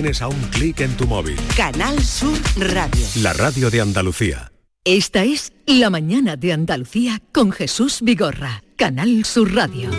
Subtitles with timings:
[0.00, 1.36] Tienes a un clic en tu móvil.
[1.56, 3.04] Canal Sur Radio.
[3.16, 4.52] La radio de Andalucía.
[4.84, 8.62] Esta es La mañana de Andalucía con Jesús Vigorra.
[8.76, 9.90] Canal Sur Radio.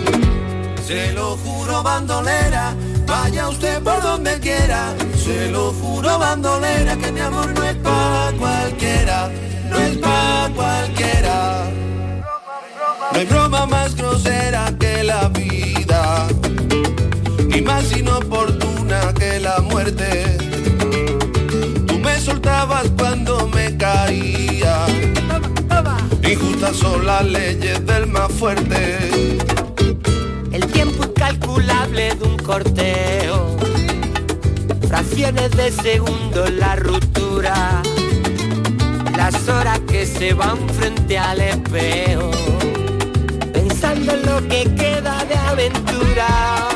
[0.88, 2.74] Se lo juro bandolera,
[3.06, 4.96] vaya usted por donde quiera.
[5.22, 9.30] Se lo juro bandolera, que mi amor no es pa' cualquiera,
[9.70, 11.70] no es pa' cualquiera.
[13.12, 16.30] No hay broma más grosera que la vida,
[17.50, 18.59] ni más inoportuna
[19.62, 20.38] muerte.
[21.88, 24.86] Tú me soltabas cuando me caía,
[26.24, 29.10] injustas son las leyes del más fuerte.
[30.52, 33.58] El tiempo incalculable de un corteo.
[34.88, 37.82] Fracciones de segundo la ruptura.
[39.16, 42.32] Las horas que se van frente al espejo.
[43.54, 46.69] Pensando en lo que queda de aventura.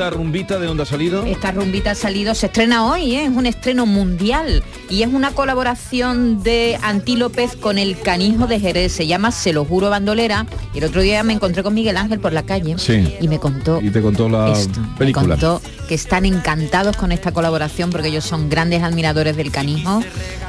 [0.00, 1.26] ¿Esta rumbita de dónde ha salido?
[1.26, 3.24] Esta rumbita ha salido, se estrena hoy, ¿eh?
[3.24, 8.92] es un estreno mundial y es una colaboración de Antílopez con el canijo de Jerez,
[8.92, 12.18] se llama Se lo juro bandolera y el otro día me encontré con Miguel Ángel
[12.18, 13.14] por la calle Sí.
[13.20, 15.28] y me contó Y te contó la esto, me película.
[15.34, 20.02] contó que están encantados con esta colaboración porque ellos son grandes admiradores del canijo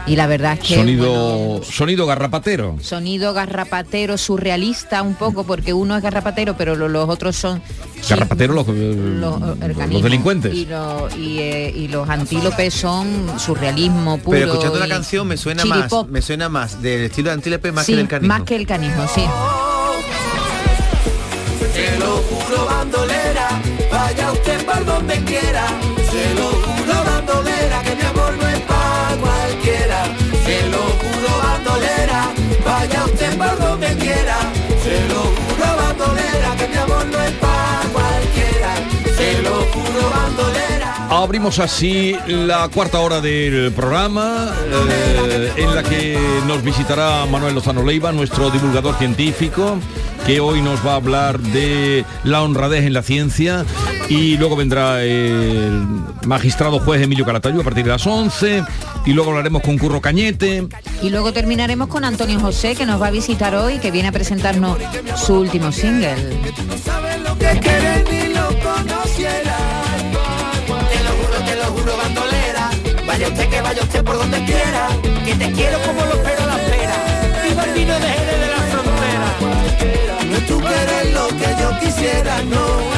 [0.08, 2.78] y la verdad es que Sonido, sonido garrapatero.
[2.82, 7.62] sonido garrapatero surrealista un poco porque uno es garrapatero pero lo- los otros son
[8.10, 10.54] Garrapatero los, los, los organismos delincuentes.
[10.54, 15.38] y, lo- y, eh, y los antílopes son surrealismo puro Pero escuchando la canción me
[15.38, 18.28] suena más, me suena más del estilo de Antílope más Sí, que del canijo.
[18.28, 19.22] más que el canijo sí
[21.74, 23.48] Se lo juro bandolera,
[23.92, 25.66] vaya usted por donde quiera.
[26.12, 30.04] Se lo juro bandolera, que mi amor no es pa' cualquiera.
[30.46, 32.30] Se lo juro bandolera,
[32.66, 33.71] vaya usted por donde
[41.22, 44.52] Abrimos así la cuarta hora del programa
[44.90, 46.18] eh, en la que
[46.48, 49.78] nos visitará Manuel Lozano Leiva, nuestro divulgador científico,
[50.26, 53.66] que hoy nos va a hablar de la honradez en la ciencia.
[54.10, 55.86] Y luego vendrá el
[56.26, 58.64] magistrado juez Emilio Caratayo a partir de las 11
[59.06, 60.68] y luego hablaremos con Curro Cañete.
[61.04, 64.12] y luego terminaremos con Antonio José que nos va a visitar hoy que viene a
[64.12, 64.78] presentarnos
[65.16, 66.16] su último single
[73.12, 74.88] Vaya usted que vaya usted por donde quiera.
[75.26, 76.96] Que te quiero como lo espero a la espera.
[77.48, 80.26] Viva el vino de Jerez de la frontera.
[80.30, 82.92] No es tú querer lo que yo quisiera, no.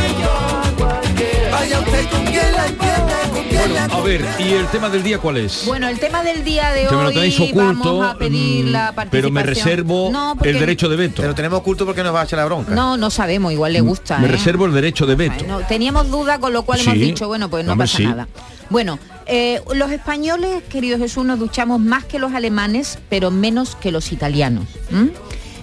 [1.51, 5.01] Vaya usted con quien la entienda, con quien la A ver, ¿y el tema del
[5.03, 5.65] día cuál es?
[5.65, 8.65] bueno el tema del día de que me lo tenéis hoy oculto, vamos a pedir
[8.65, 11.21] mm, la participación pero me reservo No, porque el derecho de veto.
[11.21, 12.73] Te lo tenemos oculto porque nos va a echar la bronca.
[12.73, 14.31] no no sabemos igual le gusta Me ¿eh?
[14.31, 15.35] reservo el derecho de veto.
[15.39, 16.99] Bueno, teníamos duda con lo cual hemos Sí.
[16.99, 18.05] dicho, bueno, pues no Hombre, pasa sí.
[18.05, 18.27] nada.
[18.73, 18.97] Bueno,
[19.27, 24.11] eh, los españoles, querido Jesús, nos duchamos más que los alemanes, pero menos que los
[24.11, 24.65] italianos.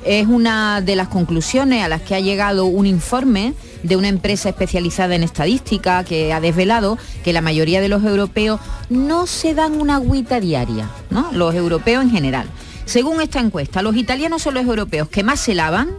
[0.05, 4.51] Es una de las conclusiones a las que ha llegado un informe de una empresa
[4.51, 8.61] especializada en estadística que ha desvelado que la mayoría de los europeos
[8.91, 11.33] no se dan una agüita diaria, ¿no?
[11.33, 12.47] Los europeos en general.
[12.85, 15.91] Según esta encuesta, los italianos son los europeos que más se lavan,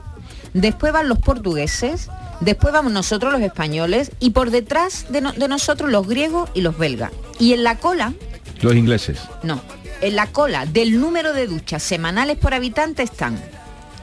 [0.53, 2.07] después van los portugueses,
[2.41, 6.61] después vamos nosotros los españoles y por detrás de, no- de nosotros los griegos y
[6.61, 7.11] los belgas.
[7.39, 8.13] Y en la cola,
[8.61, 9.19] Los ingleses.
[9.43, 9.61] no,
[10.01, 13.39] en la cola del número de duchas semanales por habitante están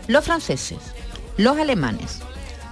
[0.07, 0.79] los franceses,
[1.37, 2.19] los alemanes,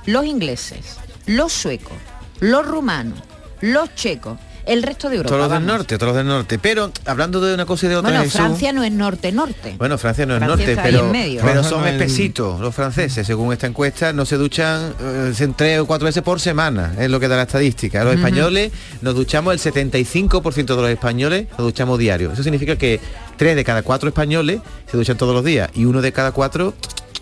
[0.06, 1.96] los ingleses, los suecos,
[2.40, 3.18] los rumanos,
[3.60, 5.34] los checos, el resto de Europa.
[5.34, 6.58] Todos los del norte, todos los del norte.
[6.58, 9.76] Pero hablando de una cosa y de otra, Bueno, Jesús, Francia no es norte-norte.
[9.78, 11.40] Bueno, Francia no es Francia norte, pero, medio.
[11.42, 13.26] pero son espesitos los franceses.
[13.26, 17.20] Según esta encuesta, no se duchan eh, tres o cuatro veces por semana, es lo
[17.20, 18.04] que da la estadística.
[18.04, 22.32] Los españoles nos duchamos, el 75% de los españoles nos duchamos diario.
[22.32, 23.00] Eso significa que
[23.36, 26.74] tres de cada cuatro españoles se duchan todos los días y uno de cada cuatro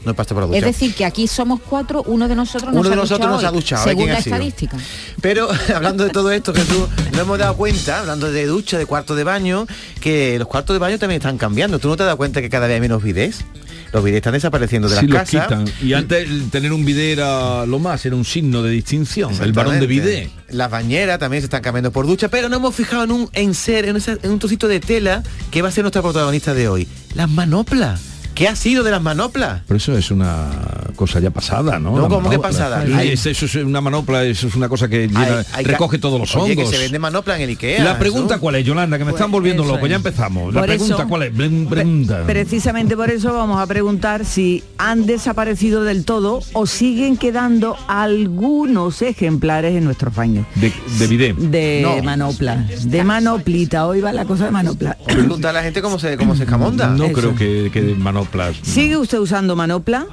[0.04, 0.58] no pasa por la ducha.
[0.58, 3.34] Es decir, que aquí somos cuatro, uno de nosotros nos Uno de ha nosotros duchado
[3.36, 4.76] nos ha duchado, según estadística.
[5.20, 9.14] Pero hablando de todo esto, Jesús, nos hemos dado cuenta, hablando de ducha, de cuarto
[9.14, 9.66] de baño,
[10.00, 11.78] que los cuartos de baño también están cambiando.
[11.78, 13.44] ¿Tú no te has dado cuenta que cada vez hay menos bidés?
[13.92, 15.64] Los bidés están desapareciendo de Sí, las los casas.
[15.64, 15.86] quitan.
[15.86, 19.32] Y antes el tener un bidet era lo más, era un signo de distinción.
[19.40, 20.30] El varón de bidet.
[20.48, 23.54] Las bañeras también se están cambiando por ducha, pero no hemos fijado en un en
[23.54, 25.22] ser, en, en un trocito de tela
[25.52, 26.88] que va a ser nuestra protagonista de hoy.
[27.14, 28.00] Las manoplas.
[28.34, 29.62] ¿Qué ha sido de las manoplas?
[29.68, 30.48] Pero eso es una
[30.96, 31.92] cosa ya pasada, ¿no?
[31.92, 32.48] No, La ¿cómo que manopla.
[32.48, 32.80] pasada?
[32.98, 35.70] Hay- es- eso es una manopla, eso es una cosa que llena- Hay- hay ca-
[35.72, 36.70] recoge todos los Oye, hongos.
[36.70, 37.84] que se vende manopla en el Ikea.
[37.84, 39.86] La pregunta cuál es, Yolanda, que me están volviendo loco.
[39.86, 40.52] Ya empezamos.
[40.52, 41.30] La pregunta eso- cuál es.
[41.32, 42.24] Pregunta.
[42.26, 49.00] Precisamente por eso vamos a preguntar si han desaparecido del todo o siguen quedando algunos
[49.02, 50.46] ejemplares en nuestros baños.
[50.56, 51.36] De, de bidet.
[51.36, 52.02] De No.
[52.02, 54.96] manopla, de manoplita, hoy va la cosa de manopla.
[55.06, 56.88] Pregunta a la gente cómo se, cómo se escamonda.
[56.88, 57.12] No Eso.
[57.14, 58.56] creo que, que de manoplas.
[58.62, 60.06] ¿Sigue usted usando manopla?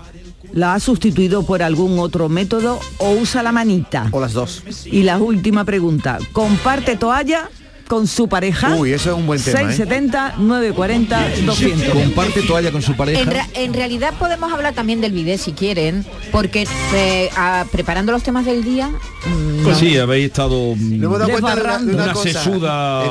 [0.54, 4.10] ¿La ha sustituido por algún otro método o usa la manita?
[4.12, 4.64] O las dos.
[4.86, 7.50] Y la última pregunta, ¿comparte toalla
[7.92, 8.74] con su pareja?
[8.78, 9.76] Uy, eso es un buen tema, ¿eh?
[9.76, 11.90] 670 940 200.
[11.90, 13.20] Comparte toalla con su pareja.
[13.22, 16.66] En, ra- en realidad podemos hablar también del bidet si quieren, porque
[16.96, 19.76] eh, a- preparando los temas del día, mm, Pues no.
[19.76, 22.30] sí, habéis estado mm, Me hemos dado cuenta de una, de una una cosa.
[22.32, 23.04] sesuda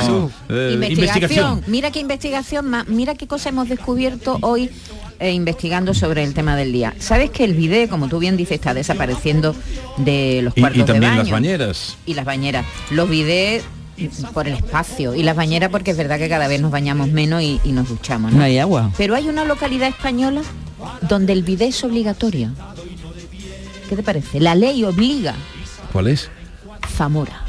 [0.49, 0.91] eh, investigación.
[0.91, 1.63] investigación.
[1.67, 4.71] Mira qué investigación, ma- mira qué cosa hemos descubierto hoy
[5.19, 6.95] eh, investigando sobre el tema del día.
[6.99, 9.55] ¿Sabes que el bidet, como tú bien dices, está desapareciendo
[9.99, 11.23] de los Y, cuartos y también de baño?
[11.25, 11.97] las bañeras.
[12.07, 12.65] y las bañeras.
[12.91, 13.80] Los bidets mm,
[14.33, 17.43] por el espacio y las bañeras porque es verdad que cada vez nos bañamos menos
[17.43, 18.33] y, y nos duchamos.
[18.33, 18.39] ¿no?
[18.39, 18.91] No hay agua.
[18.97, 20.43] Pero hay una localidad española
[21.09, 22.51] donde el bidet es obligatorio.
[23.89, 24.39] ¿Qué te parece?
[24.41, 25.35] La ley obliga
[25.93, 26.31] ¿Cuál es?
[26.97, 27.45] Zamora.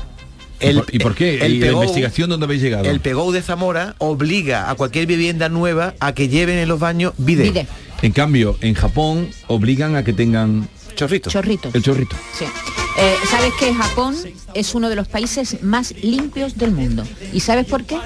[0.59, 1.43] ¿Y por- ¿Y por qué?
[1.45, 2.85] el ¿Y la investigación dónde habéis llegado?
[2.85, 7.13] El Pegou de Zamora obliga a cualquier vivienda nueva a que lleven en los baños
[7.17, 7.45] bidet.
[7.47, 7.67] Bidet,
[8.01, 11.29] En cambio, en Japón obligan a que tengan Chorrito.
[11.31, 11.73] chorritos.
[11.73, 12.15] el chorrito.
[12.37, 12.45] Sí.
[12.97, 14.15] Eh, ¿Sabes que Japón
[14.53, 17.03] es uno de los países más limpios del mundo?
[17.33, 17.97] ¿Y sabes por qué?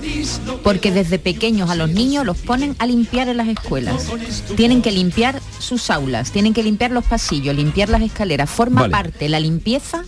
[0.64, 4.08] Porque desde pequeños a los niños los ponen a limpiar en las escuelas.
[4.56, 8.50] Tienen que limpiar sus aulas, tienen que limpiar los pasillos, limpiar las escaleras.
[8.50, 8.92] Forma Vale.
[8.92, 10.06] parte la limpieza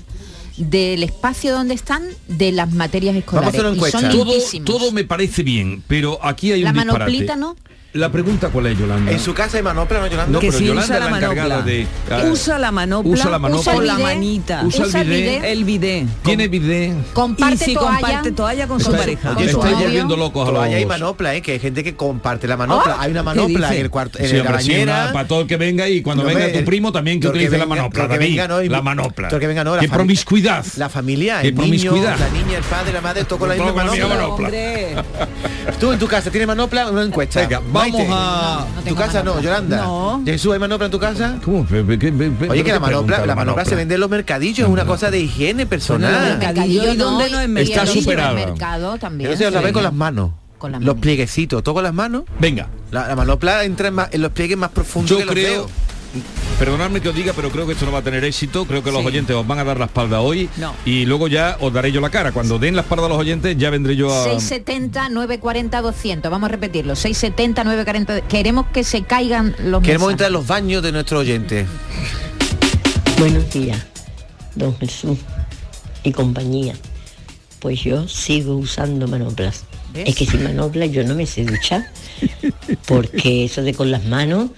[0.57, 3.55] del espacio donde están de las materias Vamos a escolares.
[3.59, 4.09] hacer una Y son.
[4.63, 6.99] Todo, todo me parece bien, pero aquí hay La un disparate.
[6.99, 7.55] manoplita, ¿no?
[7.93, 9.11] La pregunta cuál es, Yolanda.
[9.11, 10.31] En su casa hay manopla, ¿no, Yolanda?
[10.31, 11.71] No, que pero si Yolanda usa es la la encargada manopla.
[11.71, 13.11] de- ah, usa la manopla.
[13.13, 13.73] usa la manopla.
[13.75, 14.61] o la manita.
[14.65, 15.25] Usa el usa el bidet.
[15.41, 15.43] bidet.
[15.51, 16.07] El bidet.
[16.23, 17.13] Tiene bidet.
[17.13, 17.89] Comparte y si toalla.
[17.99, 19.33] comparte toalla con su pareja.
[19.33, 20.59] su estáis volviendo locos a los...
[20.59, 21.41] Toalla y manopla, ¿eh?
[21.41, 22.93] que hay gente que comparte la manopla.
[22.99, 25.03] Ah, hay una ¿qué manopla en el cuarto, en Sí, la sí, bañera.
[25.05, 27.57] una- para todo el que venga y cuando No, venga tu primo también que utilice
[27.57, 28.07] la manopla.
[28.09, 29.27] que venga, no, la manopla.
[29.29, 30.63] todo el que venga, no, la Qué promiscuidad.
[30.75, 32.19] La familia, el niño, promiscuidad.
[32.19, 34.51] la niña, el padre, la madre, todo con la misma manopla.
[35.79, 37.47] Tú en tu casa tienes manopla, una encuesta.
[37.77, 38.07] Vamos Maite.
[38.11, 38.65] a...
[38.75, 39.41] No ¿Tu casa no.
[39.41, 39.77] Yolanda?
[39.77, 40.21] No.
[40.25, 41.35] ¿Jesús hay manopla en tu casa?
[41.43, 41.65] ¿Cómo?
[41.67, 44.67] Qué- pe- pe- Oye, que qué la manopla, la manopla se vende en los mercadillos,
[44.67, 46.37] es una cosa de higiene personal.
[46.39, 48.29] mercadillo, ¿y dónde no es y Está superada.
[48.31, 49.37] supermercados también.
[49.37, 49.43] Sí.
[49.63, 50.31] ve con las manos.
[50.57, 52.23] Con las los plieguecitos, todo con las manos.
[52.39, 55.69] Venga, La, la manopla entra en, más- en los pliegues más profundos yo que creo...
[56.59, 58.65] Perdonadme que os diga, pero creo que esto no va a tener éxito.
[58.65, 60.49] Creo que los oyentes os van a dar la espalda hoy.
[60.57, 60.73] No.
[60.85, 62.31] Y luego ya os daré yo la cara.
[62.31, 64.23] Cuando den la espalda a los oyentes, ya vendré yo a...
[64.23, 70.11] 670 940 200 vamos a repetirlo 670 940 queremos que se caigan los Queremos mensajes.
[70.11, 71.67] entrar en los baños de nuestros oyentes.
[73.19, 73.83] Buenos días,
[74.55, 75.17] don Jesús
[76.03, 76.75] y compañía.
[77.59, 79.63] Pues yo sigo usando manoplas.
[79.93, 80.09] ¿Ves?
[80.09, 81.87] Es que sin manoplas yo no me sé duchar.
[82.85, 84.51] Porque eso de con las manos,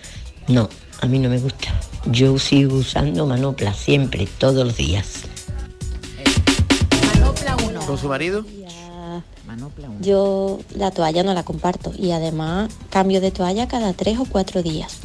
[0.47, 0.69] no,
[1.01, 1.69] a mí no me gusta.
[2.05, 5.21] Yo sigo usando manoplas siempre, todos los días.
[7.13, 7.79] Manopla uno.
[7.85, 8.45] ¿Con su marido?
[9.47, 9.99] Manopla uno.
[10.01, 14.61] Yo la toalla no la comparto y además cambio de toalla cada tres o cuatro
[14.61, 14.97] días.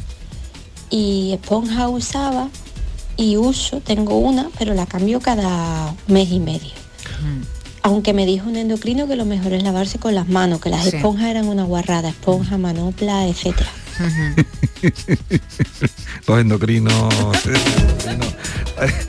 [0.89, 2.49] Y esponja usaba
[3.17, 6.71] y uso, tengo una, pero la cambio cada mes y medio.
[7.81, 10.83] Aunque me dijo un endocrino que lo mejor es lavarse con las manos, que las
[10.85, 10.95] Sí.
[10.97, 13.69] esponjas eran una guarrada, esponja, manopla, etcétera.
[16.27, 17.13] Los endocrinos...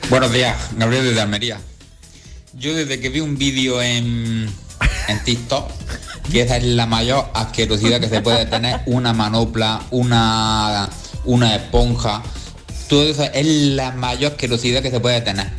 [0.09, 1.59] Buenos días, Gabriel desde Almería.
[2.53, 4.49] Yo desde que vi un vídeo en,
[5.07, 5.69] en TikTok,
[6.31, 10.89] que esa es la mayor asquerosidad que se puede tener, una manopla, una,
[11.25, 12.23] una esponja,
[12.87, 15.51] todo eso es la mayor asquerosidad que se puede tener.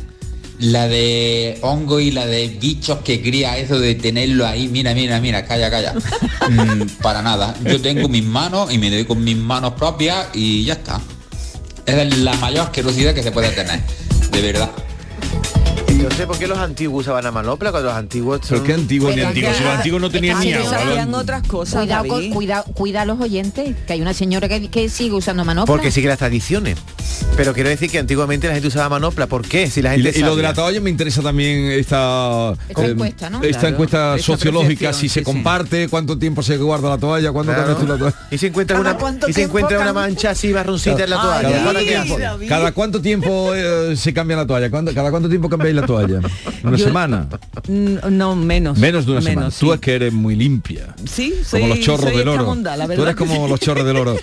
[0.59, 5.19] La de hongo y la de bichos que cría eso de tenerlo ahí, mira, mira,
[5.19, 5.93] mira, calla, calla.
[6.49, 7.53] Mm, para nada.
[7.63, 10.99] Yo tengo mis manos y me doy con mis manos propias y ya está.
[11.85, 13.79] Esa es la mayor asquerosidad que se puede tener,
[14.31, 14.71] de verdad.
[16.19, 19.11] Sé por qué los antiguos usaban la manopla, cuando los antiguos Pero son- qué antiguos
[19.11, 19.55] ni Pero antiguos.
[19.55, 21.07] Si los antiguos no tenían ni agua.
[21.19, 24.89] Otras cosas, Cuidado, con- cuidado, cuida a los oyentes, que hay una señora que, que
[24.89, 25.73] sigue usando manopla.
[25.73, 26.77] Porque sigue las tradiciones.
[27.37, 29.27] Pero quiero decir que antiguamente la gente usaba manopla.
[29.27, 29.69] ¿Por qué?
[29.69, 32.89] Si la Y, gente y lo de la toalla me interesa también esta, Esta eh,
[32.91, 33.41] encuesta, ¿no?
[33.41, 33.75] esta Claro.
[33.75, 35.23] encuesta sociológica, si se sí, sí.
[35.23, 37.75] comparte, cuánto tiempo se guarda la toalla, cuándo Claro.
[37.75, 38.27] cambias tú la toalla.
[38.31, 41.21] Y se encuentra ¿Cada una y se encuentra una mancha así marroncita en la Ay,
[41.43, 41.49] toalla.
[41.59, 42.19] Cada- ¿Para qué?
[42.19, 42.49] David.
[42.49, 44.69] ¿Cada cuánto tiempo eh, se cambia la toalla?
[44.69, 46.08] ¿Cuándo- ¿Cada cuánto tiempo cambiáis la toalla?
[46.63, 47.27] Una Yo- semana.
[47.67, 48.77] Mm, No, menos.
[48.77, 49.49] Menos de una semana.
[49.57, 50.95] Tú es que eres muy limpia.
[51.09, 52.55] Sí, como soy- los chorros soy del oro.
[52.55, 53.49] la Tú verdad eres como sí.
[53.49, 54.15] los chorros del oro.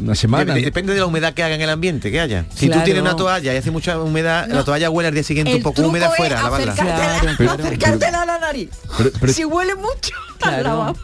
[0.00, 0.54] Una semana.
[0.54, 2.44] Dep- Depende de la humedad que haga en el ambiente, que haya.
[2.54, 2.80] Si Claro.
[2.82, 5.62] tú tienes una toalla y hace mucha humedad, la toalla huele al día siguiente un
[5.62, 6.72] poco húmeda fuera, lavarla.
[6.72, 8.68] acercártela, Claro, pero- acercártela a la nariz.
[8.98, 10.62] Pero, pero- Si huele mucho, Claro.
[10.62, 10.96] lavado.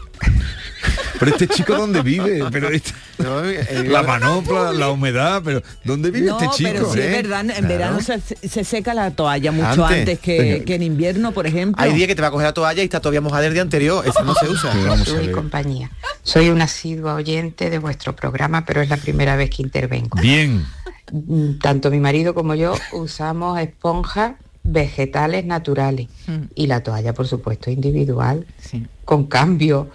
[1.19, 2.43] Pero este chico dónde vive?
[2.51, 6.69] Pero este- No, eh, la manopla, la humedad, pero ¿dónde vive No, este chico?
[6.71, 7.09] pero sí es eh?
[7.23, 7.67] verdad, en Claro.
[7.67, 9.99] verano se, se seca la toalla mucho Antes.
[9.99, 11.83] antes, que, que en invierno, por ejemplo.
[11.83, 13.63] Hay días que te va a coger la toalla y está todavía mojada del día
[13.63, 14.05] anterior.
[14.07, 14.71] Esa no se usa.
[14.87, 15.89] Vamos a compañía.
[16.21, 20.19] Soy una asidua oyente de vuestro programa, pero es la primera vez que intervengo.
[20.21, 20.63] Bien.
[21.11, 24.33] Mm, Tanto mi marido como yo usamos esponjas
[24.63, 26.07] vegetales naturales
[26.53, 28.85] y la toalla, por supuesto, individual, Sí.
[29.07, 29.89] Con cambio,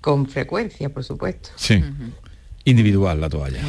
[0.00, 1.50] con frecuencia, por supuesto.
[1.54, 1.84] Sí.
[2.68, 3.60] Individual la toalla.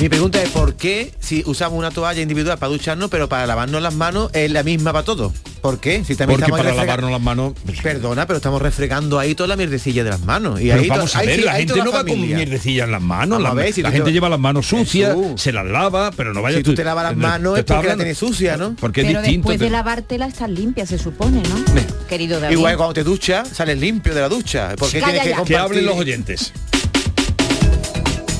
[0.00, 3.80] Mi pregunta es por qué si usamos una toalla individual para ducharnos, pero para lavarnos
[3.80, 5.32] las manos es la misma para todos.
[5.60, 6.02] ¿Por qué?
[6.04, 7.52] Si también Porque estamos para lavarnos las manos.
[7.82, 10.60] Perdona, pero estamos refregando ahí toda la mierdecilla de las manos.
[10.60, 12.84] Y Pero ahí to- vamos a ahí ver, sí- la gente no va con mierdecilla
[12.84, 13.40] en las manos.
[13.42, 15.40] La, ver, si la gente te- lleva las manos sucias, Jesús.
[15.40, 17.96] se las lava, pero no vaya Si tú te lavas las manos es porque la
[17.96, 18.74] tienes sucia, ¿no?
[18.80, 19.48] Porque es Pero distinto.
[19.48, 21.64] después de te- lavártela estás limpia, se supone, ¿no?
[22.08, 22.56] Querido David.
[22.56, 24.74] Igual cuando te duchas, sales limpio de la ducha.
[24.76, 25.44] ¿Por qué Calla tienes que?
[25.46, 26.52] Que hablen los oyentes.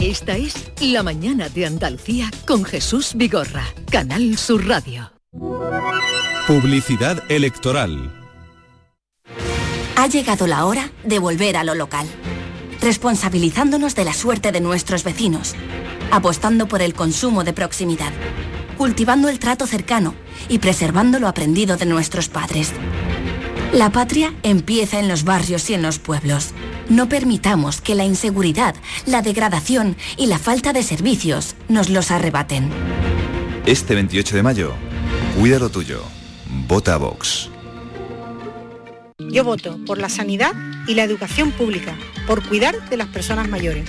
[0.00, 5.12] Esta es La mañana de Andalucía con Jesús Vigorra, Canal Sur Radio.
[6.46, 8.10] Publicidad electoral.
[9.96, 12.06] Ha llegado la hora de volver a lo local,
[12.80, 15.54] responsabilizándonos de la suerte de nuestros vecinos,
[16.10, 18.12] apostando por el consumo de proximidad,
[18.78, 20.14] cultivando el trato cercano
[20.48, 22.72] y preservando lo aprendido de nuestros padres.
[23.72, 26.50] La patria empieza en los barrios y en los pueblos.
[26.88, 28.74] No permitamos que la inseguridad,
[29.06, 32.68] la degradación y la falta de servicios nos los arrebaten.
[33.66, 34.72] Este 28 de mayo,
[35.38, 36.02] cuida lo tuyo.
[36.66, 37.48] Vota Vox.
[39.18, 40.52] Yo voto por la sanidad
[40.88, 41.94] y la educación pública,
[42.26, 43.88] por cuidar de las personas mayores.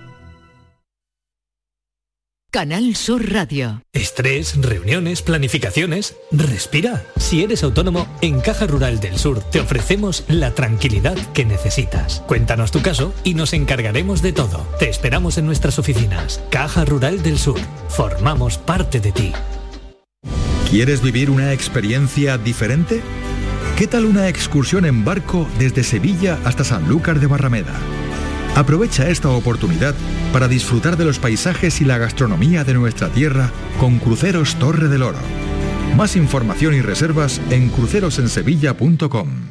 [2.53, 3.81] Canal Sur Radio.
[3.93, 6.17] Estrés, reuniones, planificaciones.
[6.31, 7.01] Respira.
[7.15, 12.19] Si eres autónomo, en Caja Rural del Sur te ofrecemos la tranquilidad que necesitas.
[12.27, 14.67] Cuéntanos tu caso y nos encargaremos de todo.
[14.79, 16.43] Te esperamos en nuestras oficinas.
[16.49, 17.61] Caja Rural del Sur.
[17.87, 19.31] Formamos parte de ti.
[20.69, 22.99] ¿Quieres vivir una experiencia diferente?
[23.77, 27.79] ¿Qué tal una excursión en barco desde Sevilla hasta Sanlúcar de Barrameda?
[28.55, 29.95] Aprovecha esta oportunidad
[30.33, 35.03] para disfrutar de los paisajes y la gastronomía de nuestra tierra con Cruceros Torre del
[35.03, 35.19] Oro.
[35.95, 39.50] Más información y reservas en crucerosensevilla.com.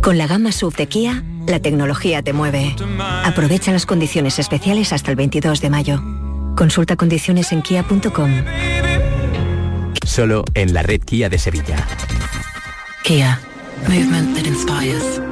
[0.00, 2.74] Con la gama SUV de Kia, la tecnología te mueve.
[3.24, 6.02] Aprovecha las condiciones especiales hasta el 22 de mayo.
[6.56, 8.30] Consulta condiciones en kia.com.
[10.04, 11.86] Solo en la red Kia de Sevilla.
[13.04, 13.40] Kia.
[13.88, 15.31] Movement that inspires.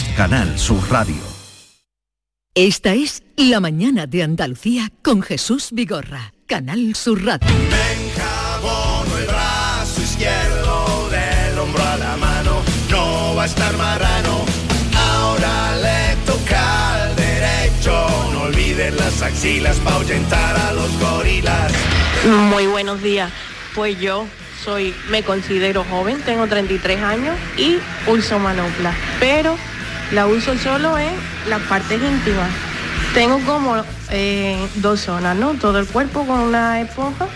[0.15, 1.21] Canal Sur Radio.
[2.53, 7.47] Esta es La Mañana de Andalucía con Jesús Vigorra, Canal Sur Radio.
[8.15, 14.45] Jabono el brazo izquierdo del hombro a la mano, no va a estar marrano.
[14.97, 17.91] Ahora le toca al derecho,
[18.33, 21.71] no olviden las axilas para ahuyentar a los gorilas.
[22.49, 23.31] Muy buenos días.
[23.73, 24.27] Pues yo
[24.63, 27.77] soy, me considero joven, tengo 33 años y
[28.07, 29.57] uso manopla, pero
[30.11, 31.11] la uso solo en
[31.49, 32.49] las partes íntimas.
[33.13, 35.53] tengo como eh, dos zonas, ¿no?
[35.53, 37.27] Todo el cuerpo con una esponja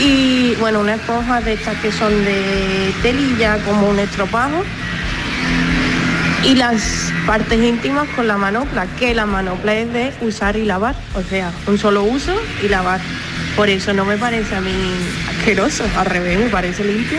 [0.00, 4.62] y bueno, una esponja de estas que son de telilla como un estropajo
[6.44, 10.96] y las partes íntimas con la manopla, que la manopla es de usar y lavar,
[11.14, 13.00] o sea, un solo uso y lavar.
[13.56, 14.72] Por eso no me parece a mí
[15.30, 17.18] asqueroso, al revés, me parece limpio.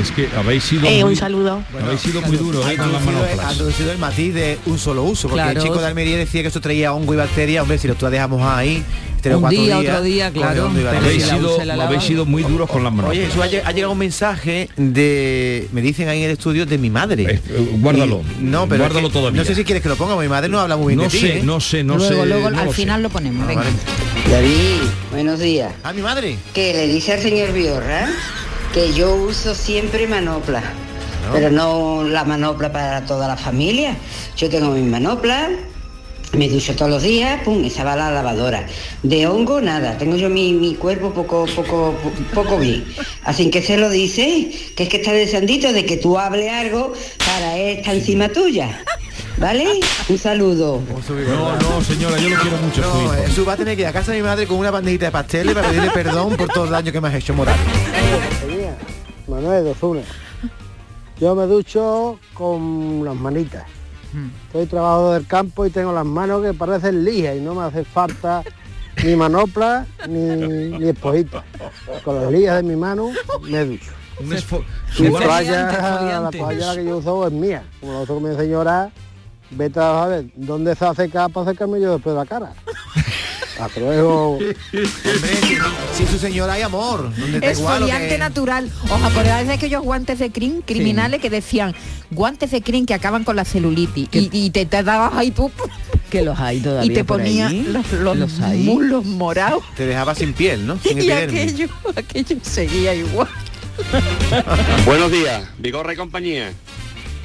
[0.00, 1.62] Es que habéis sido Eh, muy, un saludo.
[1.80, 3.52] habéis sido muy duros eh, con las Ha manoplas.
[3.52, 5.60] introducido el matiz de un solo uso, porque Claro.
[5.60, 7.62] el chico de Almería decía que esto traía hongo y bacteria.
[7.62, 8.82] Hombre, si lo tú dejamos ahí,
[9.22, 10.66] tres o Un cuatro día, días, otro día, claro.
[10.66, 13.16] Habéis si sido, la habéis sido muy duros con las manoplas.
[13.18, 16.66] Oye, Jesús, ha, lle- ha llegado un mensaje de, me dicen ahí en el estudio,
[16.66, 17.40] de mi madre.
[17.48, 18.22] Eh, guárdalo.
[18.40, 19.40] Y- no, pero es Guárdalo que todavía.
[19.42, 21.10] No sé si quieres que lo ponga, mi madre no habla muy bien no de
[21.10, 22.26] ti, sé, no sé, no luego, sé.
[22.28, 22.74] luego no al sé.
[22.74, 23.44] final lo ponemos.
[23.44, 23.62] Ah, venga.
[23.62, 23.76] vale.
[24.30, 25.72] David, buenos días.
[25.84, 26.36] ¿A mi madre?
[26.52, 28.08] Que le dice al señor Biorra
[28.74, 30.60] que yo uso siempre manopla,
[31.32, 33.96] pero no la manopla para toda la familia.
[34.36, 35.48] Yo tengo mi manopla,
[36.32, 38.66] me ducho todos los días, pum, esa va a la lavadora.
[39.04, 41.94] De hongo nada, tengo yo mi, mi cuerpo poco, poco,
[42.34, 42.84] poco bien.
[43.22, 46.94] Así que se lo dice, que es que está deseandito de que tú hables algo
[47.24, 48.82] para él está encima tuya.
[49.36, 49.66] ¿Vale?
[50.08, 50.82] Un saludo.
[51.28, 52.80] No, no, señora, yo lo quiero mucho.
[52.80, 53.12] No, hijo.
[53.26, 55.12] Jesús va a tener que ir a casa de mi madre con una bandejita de
[55.12, 57.56] pasteles para pedirle perdón por todo el daño que me has hecho moral.
[59.34, 60.02] Manuel Dozuna.
[61.20, 63.64] Yo me ducho con las manitas.
[64.52, 67.84] Soy trabajador del campo y tengo las manos que parecen lijas y no me hace
[67.84, 68.44] falta
[69.04, 70.18] ni manopla ni,
[70.78, 71.42] ni esponjita.
[72.04, 73.10] Con las lijas de mi mano
[73.42, 73.90] me ducho.
[74.20, 77.64] Un esfo- Su Igual- toalla, la toalla que yo uso es mía.
[77.80, 78.90] Como que me señora,
[79.50, 82.52] vete a saber dónde se hace para acercarme yo después de la cara.
[83.60, 84.32] Hasta luego.
[84.32, 85.56] Hombre, si,
[86.04, 88.70] si su señora hay amor, Esfoliante que- natural.
[88.90, 91.74] ¿Os acordáis de aquellos guantes de crin criminales que decían
[92.10, 95.50] guantes de crin que acaban con la celulitis y, y te, te dabas ahí tú
[96.10, 100.32] Que los hay todavía y te ponía los, los Los muslos morados Te dejaba sin
[100.32, 100.78] piel, ¿no?
[100.78, 103.28] Sin y aquello, aquello seguía igual.
[104.86, 106.52] Buenos días, Vigorra y compañía.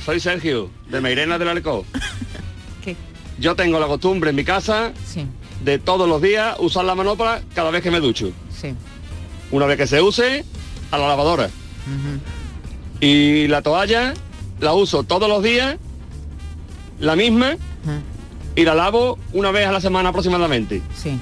[0.06, 1.86] Soy Sergio, de Meirena del Alcó.
[2.84, 2.96] ¿Qué?
[3.40, 5.26] Yo tengo la costumbre en mi casa Sí,
[5.64, 8.32] de todos los días usar la manopla cada vez que me ducho.
[8.52, 8.74] sí.
[9.52, 10.46] Una vez que se use,
[10.92, 11.50] a la lavadora.
[13.00, 14.14] Y la toalla
[14.60, 15.78] la uso todos los días,
[17.00, 17.56] la misma,
[18.56, 20.84] y la lavo una vez a la semana aproximadamente.
[20.96, 21.18] Sí.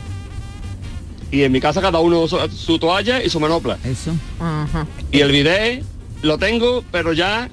[1.31, 3.77] Y en mi casa cada uno usa su toalla y su manopla.
[3.85, 4.13] Eso.
[4.39, 4.85] Ajá.
[5.12, 5.83] Y el bidet
[6.21, 7.49] lo tengo, pero ya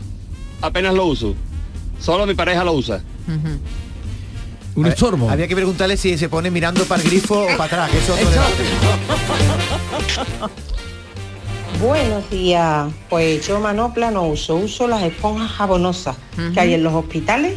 [0.61, 1.35] apenas lo uso.
[2.01, 3.01] Solo mi pareja lo usa.
[4.77, 5.31] Un estorbo.
[5.31, 8.15] Había que preguntarle si se pone mirando para el grifo o para atrás, que eso
[8.17, 8.65] es otro debate.
[11.81, 12.91] Buenos días.
[13.11, 16.17] Pues yo manopla no uso, uso las esponjas jabonosas
[16.53, 17.57] que hay en los hospitales.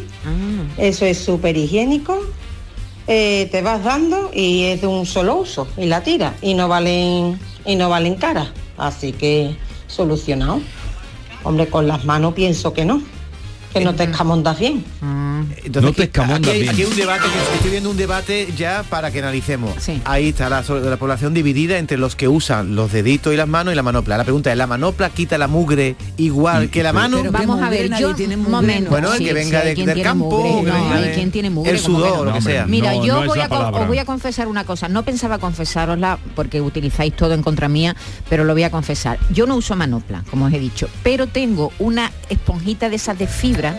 [0.76, 2.20] Eso es súper higiénico.
[3.06, 6.68] Eh, te vas dando y es de un solo uso y la tira y no
[6.68, 8.52] valen y no valen cara.
[8.76, 10.60] Así que solucionado.
[11.42, 13.00] Hombre, con las manos pienso que no,
[13.72, 14.84] que no te escamondas bien.
[15.64, 16.70] Entonces, No te aquí- escamondas aquí, hay- bien.
[16.74, 19.72] aquí hay un debate, que estoy viendo un debate ya para que analicemos.
[20.04, 23.72] Ahí está la, la población dividida entre los que usan los deditos y las manos
[23.72, 24.16] y la manopla.
[24.16, 27.18] La pregunta es, ¿la manopla quita la mugre igual que la mano?
[27.18, 28.90] Pero Vamos a ver, yo un momento.
[28.90, 31.04] Bueno, el Sí, que venga sí, de- del campo, mugre, o que no, venga hay
[31.08, 32.66] de- quien tiene mugre, el sudor, lo que sea.
[32.66, 33.80] Mira, No, yo no voy a, palabra.
[33.82, 34.88] os voy a confesar una cosa.
[34.88, 37.94] No pensaba confesarosla porque utilizáis todo en contra mía,
[38.28, 39.18] pero lo voy a confesar.
[39.30, 43.26] Yo no uso manopla, como os he dicho, pero tengo una esponjita de esas de
[43.26, 43.78] fibra,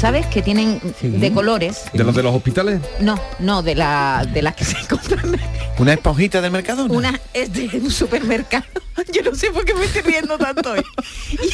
[0.00, 0.26] ¿sabes?
[0.26, 1.82] Que tienen de colores.
[1.92, 2.80] ¿De los de los hospitales?
[3.00, 5.38] No, no, de, la, de las que se compran.
[5.78, 6.86] ¿Una esponjita del mercado?
[6.86, 8.64] Una es de un supermercado.
[9.12, 10.82] Yo no sé por qué me estoy riendo tanto hoy.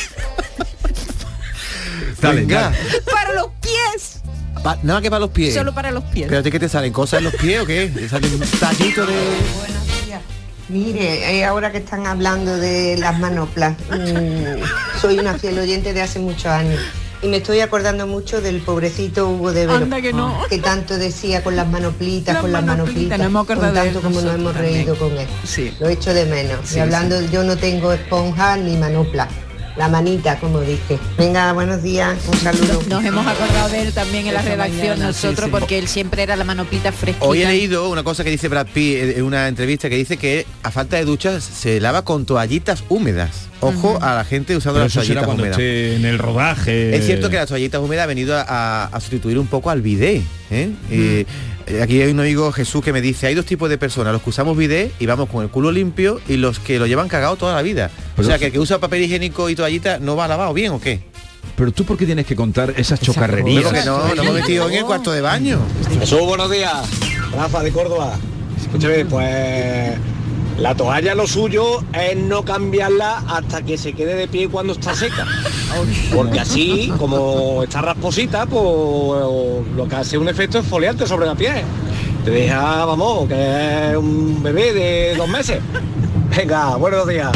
[2.21, 2.73] Dale, Venga.
[3.11, 4.21] Para los pies.
[4.63, 5.55] Pa- nada que para los pies.
[5.55, 6.27] Solo para los pies.
[6.29, 6.93] ¿Pero ti qué te salen?
[6.93, 7.89] ¿Cosas en los pies o qué?
[7.89, 9.15] ¿Te sale un tallito de...?
[10.69, 16.03] Mire, eh, ahora que están hablando de las manoplas, mm, soy una fiel oyente de
[16.03, 16.81] hace muchos años
[17.27, 20.43] y me estoy acordando mucho del pobrecito Hugo de Vero, Anda que no.
[20.49, 24.35] que tanto decía con las manoplitas, Las con las manoplitas, hemos con tanto como nos
[24.37, 24.75] hemos también.
[24.75, 25.27] reído con él.
[25.45, 25.75] Sí.
[25.81, 26.61] Lo echo de menos.
[26.65, 29.29] Sí, y hablando, yo no tengo esponja ni manopla,
[29.77, 30.99] la manita, como dije.
[31.19, 32.83] Venga, buenos días, un saludo.
[32.89, 35.51] Nos hemos acordado de él también en la Esta redacción mañana, nosotros sí.
[35.51, 37.27] porque él siempre era la manoplita fresquita.
[37.27, 40.47] Hoy he leído una cosa que dice Brad Pitt en una entrevista que dice que
[40.63, 43.49] a falta de duchas se lava con toallitas húmedas.
[43.61, 45.59] Ojo a la gente usando Pero las toallitas húmedas.
[45.59, 46.95] en el rodaje.
[46.97, 49.83] Es cierto que las toallitas húmedas ha venido a, a- a sustituir un poco al
[49.83, 50.23] bidet.
[50.23, 50.23] ¿eh?
[50.51, 51.27] Eh, eh,
[51.83, 54.31] aquí hay un amigo Jesús que me dice, hay dos tipos de personas, los que
[54.31, 57.55] usamos bidet y vamos con el culo limpio y los que lo llevan cagado toda
[57.55, 57.91] la vida.
[58.15, 60.73] Pero o sea, que el que usa papel higiénico y toallita no va lavado bien
[60.73, 61.01] o qué.
[61.57, 63.65] Pero tú por qué tienes que contar esas chocarrerías.
[63.65, 65.59] Porque no, no hemos metido en el cuarto de baño.
[65.99, 66.87] Jesús, buenos días.
[67.33, 68.19] Rafa de Córdoba.
[68.61, 69.99] Escúchame, pues
[70.59, 74.95] la toalla lo suyo es no cambiarla hasta que se quede de pie cuando está
[74.95, 75.27] seca.
[76.15, 78.63] Porque así, como está rasposita, pues
[79.77, 81.63] lo que hace un efecto esfoliante sobre la piel.
[82.25, 85.61] Te deja, vamos, que es un bebé de dos meses.
[86.37, 87.31] Venga, buenos días.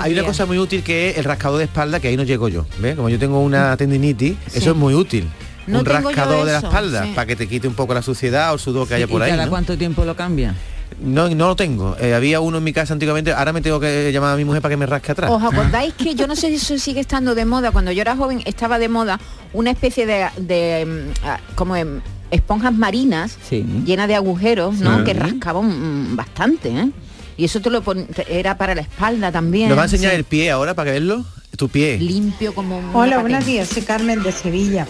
[0.00, 2.48] Hay una cosa muy útil que es el rascador de espalda, que ahí no llego
[2.48, 2.66] yo.
[2.78, 2.96] ¿ves?
[2.96, 5.28] Como yo tengo una tendinitis, eso es muy útil.
[5.66, 7.12] No un rascador de la espalda, sí.
[7.14, 9.24] para que te quite un poco la suciedad o el sudor que haya por ¿Y
[9.24, 9.30] ahí.
[9.30, 9.50] cada ¿no?
[9.50, 10.56] cuánto tiempo lo cambia?
[11.02, 11.96] No, no lo tengo.
[12.00, 14.62] Eh, había uno en mi casa antiguamente, ahora me tengo que llamar a mi mujer
[14.62, 15.30] para que me rasque atrás.
[15.30, 17.70] ¿Os acordáis que yo no sé si eso sigue estando de moda?
[17.72, 19.18] Cuando yo era joven estaba de moda
[19.52, 23.36] una especie de, de, mm, ah, como em, esponjas marinas
[23.84, 24.98] llenas de agujeros, ¿no?
[24.98, 25.04] Sí.
[25.04, 26.90] Que rascaban mm, bastante, ¿eh?
[27.36, 29.68] Y eso te lo pon- era para la espalda también.
[29.68, 30.16] ¿Nos va a enseñar sí.
[30.18, 31.24] el pie ahora para que verlo?
[31.56, 31.98] Tu pie.
[31.98, 33.20] limpio como un Hola, patín.
[33.22, 34.86] buenos días, soy Carmen de Sevilla.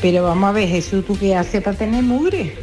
[0.00, 2.56] Pero vamos a ver, Jesús, ¿tú qué haces para tener mugre?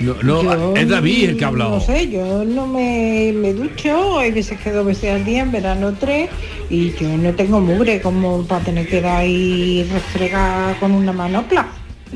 [0.00, 1.80] No, no, Yo es David el que ha No hablado.
[1.80, 5.94] sé, yo no me, me ducho, hay veces que dos veces al día, en verano
[5.98, 6.28] tres,
[6.68, 11.68] y yo no tengo mugre como para tener que dar ahí refregar con una manopla.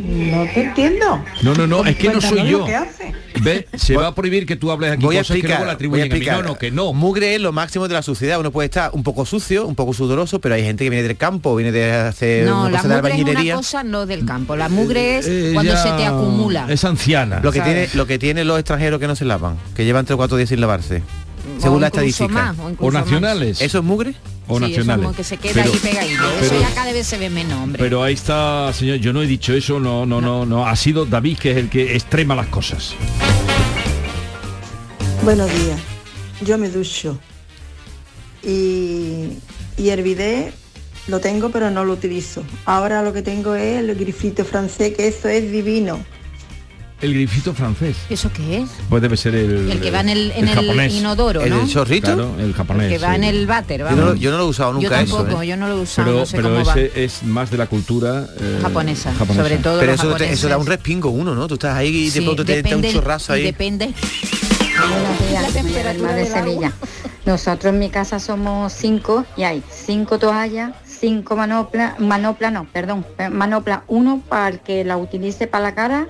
[0.04, 1.24] No te entiendo.
[1.42, 2.58] No, no, no, es que no soy yo.
[2.60, 3.12] lo que hace.
[3.42, 3.66] ¿Ve?
[3.74, 5.88] Se va a prohibir que tú hables aquí Voy a cosas que explicar, luego la
[5.88, 6.10] voy a a mí.
[6.10, 6.42] explicar.
[6.42, 6.92] No, no, que no.
[6.92, 8.38] Mugre es lo máximo de la suciedad.
[8.40, 11.16] Uno puede estar un poco sucio, un poco sudoroso, pero hay gente que viene del
[11.16, 13.54] campo, viene de hacer No, una la cosa de mugre es una albañilería.
[13.54, 14.56] cosa no del campo.
[14.56, 16.66] La mugre es Eh, cuando ya se te acumula.
[16.68, 17.40] Es anciana.
[17.42, 17.74] Lo que ¿Sabes?
[17.74, 20.36] tiene, lo que tienen los extranjeros que no se lavan, que llevan tres o cuatro
[20.36, 21.02] días sin lavarse.
[21.58, 22.28] Según la estadística.
[22.32, 23.60] más, o nacionales.
[23.60, 24.14] ¿Eso es mugre?
[24.46, 25.04] O Sí, eso nacionales.
[25.04, 26.22] como que se queda Pero- ahí pegadito.
[26.40, 27.78] pero- eso ya cada vez se ve menos, hombre.
[27.82, 30.66] Pero ahí está, señor, yo no he dicho eso, no, no, no, no.
[30.66, 32.94] Ha sido David que es el que extrema las cosas.
[35.24, 35.78] Buenos días.
[36.44, 37.18] Yo me ducho.
[38.42, 39.28] Y,
[39.76, 40.54] y el bidet
[41.08, 42.42] lo tengo pero no lo utilizo.
[42.64, 46.00] Ahora lo que tengo es el grifito francés, que eso es divino.
[47.00, 47.96] El grifito francés.
[48.10, 48.68] ¿Eso qué es?
[48.90, 50.92] Pues debe ser el El que va en el- en el japonés.
[50.92, 51.62] inodoro, ¿no?
[51.62, 52.08] ¿El chorrito?
[52.14, 52.92] Claro, el japonés.
[52.92, 53.14] que va sí.
[53.16, 54.04] en el váter, Yo vamos.
[54.04, 55.42] no, yo no lo he usado nunca Yo tampoco, eso.
[55.42, 55.46] ¿eh?
[55.46, 56.72] yo no lo he usado, Pero, no sé pero cómo va.
[56.74, 60.48] ese es más de la cultura eh, Japonesa, sobre todo Pero los eso, te- eso
[60.50, 61.48] da un respingo uno, ¿no?
[61.48, 63.44] Tú estás ahí y de Sí, pronto te entra un depende- chorrazo y ahí.
[63.44, 63.94] Depende.
[64.78, 66.72] Buenos días, temperatura de Sevilla.
[67.24, 73.06] Nosotros en mi casa somos cinco y hay cinco toallas, cinco manoplas, manopla no, perdón,
[73.18, 76.06] eh, manopla uno para el que la utilice para la cara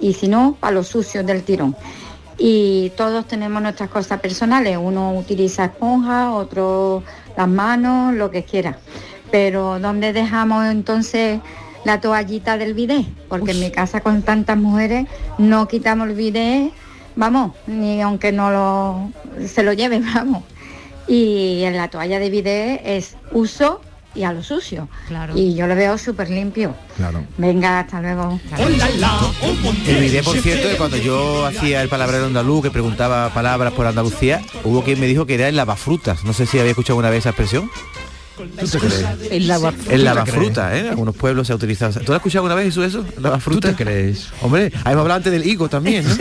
[0.00, 1.76] y si no, para los sucios del tirón.
[2.38, 7.02] Y todos tenemos nuestras cosas personales, uno utiliza esponja, otro
[7.36, 8.78] las manos, lo que quiera.
[9.30, 11.40] Pero ¿dónde dejamos entonces
[11.84, 13.06] la toallita del bidet?
[13.28, 15.06] Porque en mi casa con tantas mujeres
[15.38, 16.72] no quitamos el bidet,
[17.14, 19.10] vamos, ni aunque no lo
[19.46, 20.42] se lo lleven, vamos.
[21.06, 23.82] Y en la toalla de bidet es uso
[24.14, 24.88] y a lo sucio.
[25.08, 25.34] Claro.
[25.36, 26.74] Y yo lo veo súper limpio.
[26.96, 27.24] Claro.
[27.38, 28.40] Venga, hasta luego.
[29.86, 33.86] El video, por cierto, de cuando yo hacía el palabrero andaluz, que preguntaba palabras por
[33.86, 36.24] Andalucía, hubo quien me dijo que era el lavafrutas.
[36.24, 37.70] No sé si había escuchado alguna vez esa expresión.
[38.58, 39.04] ¿Tú te crees?
[39.30, 40.80] El lava- El lavafruta, ¿eh?
[40.80, 41.92] En algunos pueblos se ha utilizado.
[42.00, 42.82] ¿Tú lo has escuchado alguna vez eso?
[42.82, 43.04] eso?
[43.18, 43.70] ¿Lavafruta?
[43.70, 44.28] ¿Tú te crees?
[44.40, 46.14] Hombre, hemos hablado antes del higo también, ¿no?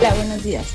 [0.00, 0.66] Hola, buenos días.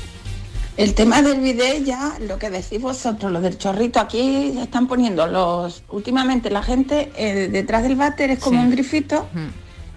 [0.80, 5.26] El tema del bidet ya, lo que decís vosotros, lo del chorrito, aquí están poniendo
[5.26, 8.64] los, últimamente la gente eh, detrás del váter es como Sí.
[8.66, 9.26] un grifito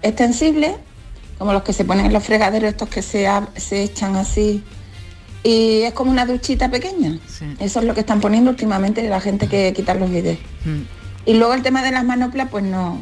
[0.02, 0.76] extensible,
[1.38, 4.62] como los que se ponen en los fregaderos estos que se, se echan así,
[5.42, 7.18] y es como una duchita pequeña.
[7.58, 10.40] Eso es lo que están poniendo últimamente la gente que quitar los bidets.
[11.26, 12.98] Y luego el tema de las manoplas, pues no,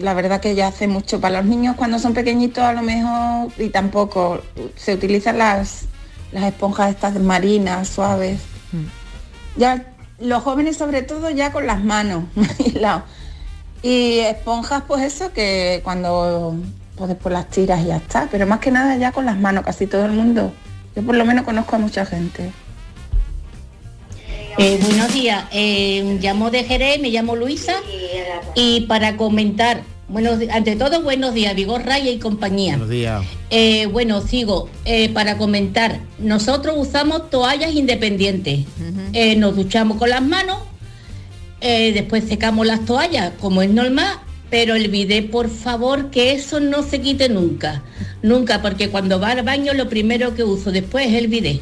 [0.00, 3.52] la verdad que ya hace mucho para los niños cuando son pequeñitos a lo mejor
[3.58, 4.40] y tampoco
[4.76, 5.84] se utilizan las,
[6.32, 8.40] las esponjas estas marinas, suaves.
[9.56, 12.24] Ya los jóvenes sobre todo ya con las manos.
[13.82, 16.56] y, esponjas pues eso que cuando
[16.96, 19.64] pues después las tiras y ya está, pero más que nada ya con las manos
[19.64, 20.52] casi todo el mundo.
[20.96, 22.50] Yo por lo menos conozco a mucha gente.
[24.58, 27.74] Eh, buenos días, eh, llamo de Jerez, me llamo Luisa
[28.56, 32.72] y para comentar, buenos, di- ante todo buenos días, Vigor Raya y compañía.
[32.72, 33.24] Buenos días.
[33.50, 38.60] Eh, bueno, sigo, eh, para comentar, nosotros usamos toallas independientes,
[39.12, 40.58] Eh, nos duchamos con las manos,
[41.60, 44.18] eh, después secamos las toallas como es normal,
[44.50, 47.82] pero el bidet, por favor, que eso no se quite nunca,
[48.22, 51.60] nunca, porque cuando va al baño lo primero que uso después es el bidet.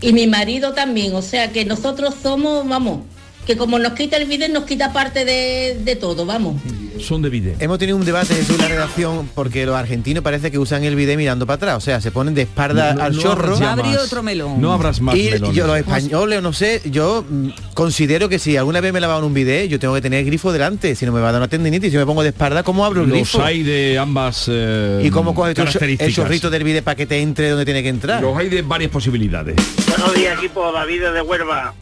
[0.00, 3.00] Y mi marido también, o sea que nosotros somos, vamos,
[3.46, 6.54] que como nos quita el bidet nos quita parte de, de todo, vamos.
[7.00, 7.60] Son de bidet.
[7.62, 11.16] Hemos tenido un debate en la redacción porque los argentinos parece que usan el bidet
[11.16, 13.58] mirando para atrás, o sea, se ponen de espalda No, al no chorro.
[13.58, 13.96] más.
[14.04, 14.60] otro melón.
[14.60, 15.56] No abras más Y melones.
[15.56, 19.34] yo los españoles, no sé, yo mm, considero que si alguna vez me lavaban un
[19.34, 21.48] bidet, yo tengo que tener el grifo delante, si no me va a dar una
[21.48, 23.42] tendinitis, si me pongo de espalda, ¿cómo abro el Los grifo?
[23.42, 27.20] hay de ambas eh, ¿Y cómo coges tú el chorrito del bidet para que te
[27.20, 28.20] entre donde tiene que entrar?
[28.22, 29.56] Los hay de varias posibilidades.
[29.88, 31.74] Buenos días, equipo David de Huelva.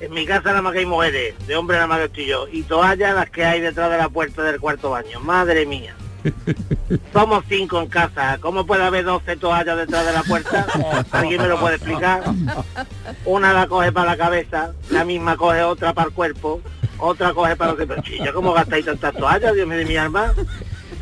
[0.00, 2.48] En mi casa nada más que hay mujeres, de hombre nada más que estoy yo.
[2.50, 5.20] Y toallas las que hay detrás de la puerta del cuarto baño.
[5.20, 5.94] Madre mía.
[7.12, 8.38] Somos cinco en casa.
[8.40, 10.66] ¿Cómo puede haber 12 toallas detrás de la puerta?
[11.10, 12.22] ¿Alguien me lo puede explicar?
[13.26, 16.60] Una la coge para la cabeza, la misma coge otra para el cuerpo,
[16.98, 18.32] otra coge para los que...
[18.32, 19.54] ¿cómo gastáis tantas toallas?
[19.54, 20.32] Dios mío de mi alma.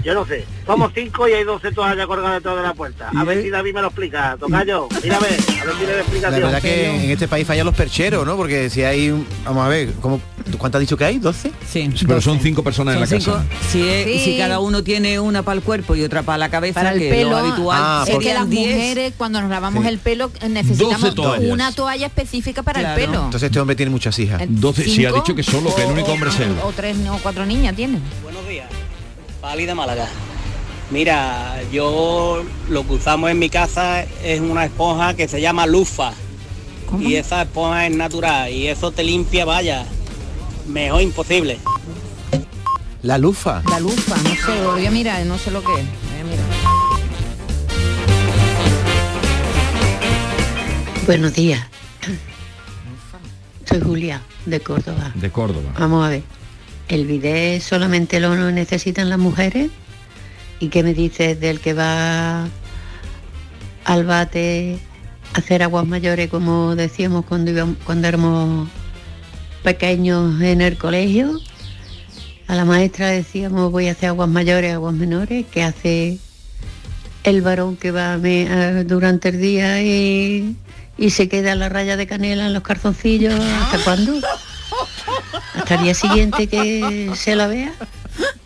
[0.08, 0.42] Yo no sé.
[0.64, 3.10] Somos cinco y hay 12 toallas colgadas detrás de la puerta.
[3.14, 4.38] A ver si David me lo explica.
[4.40, 6.42] Tocayo, mira a ver, a ver si le da La explicación.
[6.44, 8.34] verdad que en este país fallan los percheros, ¿no?
[8.34, 10.18] Porque si hay, un- vamos a ver, ¿cómo,
[10.56, 11.18] ¿cuánto has dicho que hay?
[11.20, 11.50] ¿12?
[11.70, 11.90] Sí.
[12.06, 13.32] Pero son cinco personas en la cinco.
[13.34, 13.44] casa.
[13.70, 14.24] Si, es- Sí.
[14.32, 17.00] si cada uno tiene una para el cuerpo y otra para la cabeza, Para el
[17.00, 18.74] que pelo, lo habitual Ah, es que las 10.
[18.76, 19.90] mujeres cuando nos lavamos Sí.
[19.90, 21.50] el pelo eh, necesitamos 12 toallas.
[21.52, 22.98] una toalla específica para Claro.
[22.98, 23.24] el pelo.
[23.26, 24.40] Entonces este hombre tiene muchas hijas.
[24.48, 26.54] 12, si ha dicho que solo, que el único hombre es él.
[26.64, 28.00] O tres o cuatro niñas tienen.
[28.22, 28.70] Buenos días,
[29.40, 30.08] Pali de Málaga.
[30.90, 36.12] Mira, yo lo que usamos en mi casa es una esponja que se llama lufa.
[36.98, 39.84] Y esa esponja es natural y eso te limpia, vaya,
[40.66, 41.58] mejor imposible.
[43.02, 43.62] La lufa.
[43.68, 45.86] La lufa, no sé, lo voy a mirar, no sé lo que es.
[45.86, 46.46] Voy a mirar.
[51.06, 51.64] Buenos días.
[53.66, 55.12] Soy Julia, de Córdoba.
[55.14, 55.74] De Córdoba.
[55.78, 56.37] Vamos a ver.
[56.88, 59.70] ¿El bidet solamente lo necesitan las mujeres?
[60.58, 62.48] ¿Y qué me dices del que va
[63.84, 64.78] al bate
[65.34, 68.68] a hacer aguas mayores, como decíamos cuando, íbamos, cuando éramos
[69.62, 71.38] pequeños en el colegio?
[72.46, 76.18] A la maestra decíamos voy a hacer aguas mayores, aguas menores, que hace
[77.22, 78.16] el varón que va
[78.84, 80.56] durante el día y,
[80.96, 83.34] y se queda la raya de canela en los calzoncillos.
[83.34, 84.14] ¿Hasta cuándo?
[85.54, 87.72] Hasta el día siguiente que se la vea.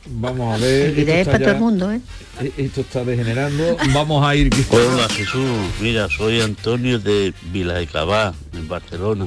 [0.07, 0.99] Vamos a ver.
[0.99, 2.01] El es para todo el mundo, ¿eh?
[2.41, 3.77] eh, Esto está degenerando.
[3.95, 4.51] Vamos a ir.
[4.71, 5.47] Hola Jesús,
[5.81, 9.27] mira, soy Antonio de Vila de Cabá, en Barcelona.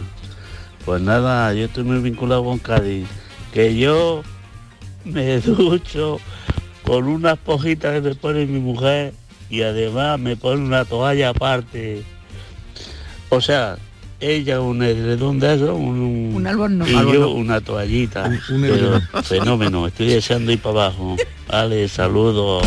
[0.86, 3.08] Pues nada, yo estoy muy vinculado con Cádiz.
[3.54, 4.24] Que yo
[5.06, 6.20] me ducho
[6.84, 9.14] con una esponjita que me pone mi mujer
[9.50, 12.04] y además me pone una toalla aparte.
[13.30, 13.78] O sea,
[14.20, 16.88] ella un edredón de eso, un, Un albornoz.
[16.90, 18.32] y yo una toallita.
[18.50, 21.16] un Pero fenómeno, estoy deseando ir para abajo.
[21.48, 22.66] Vale, saludos.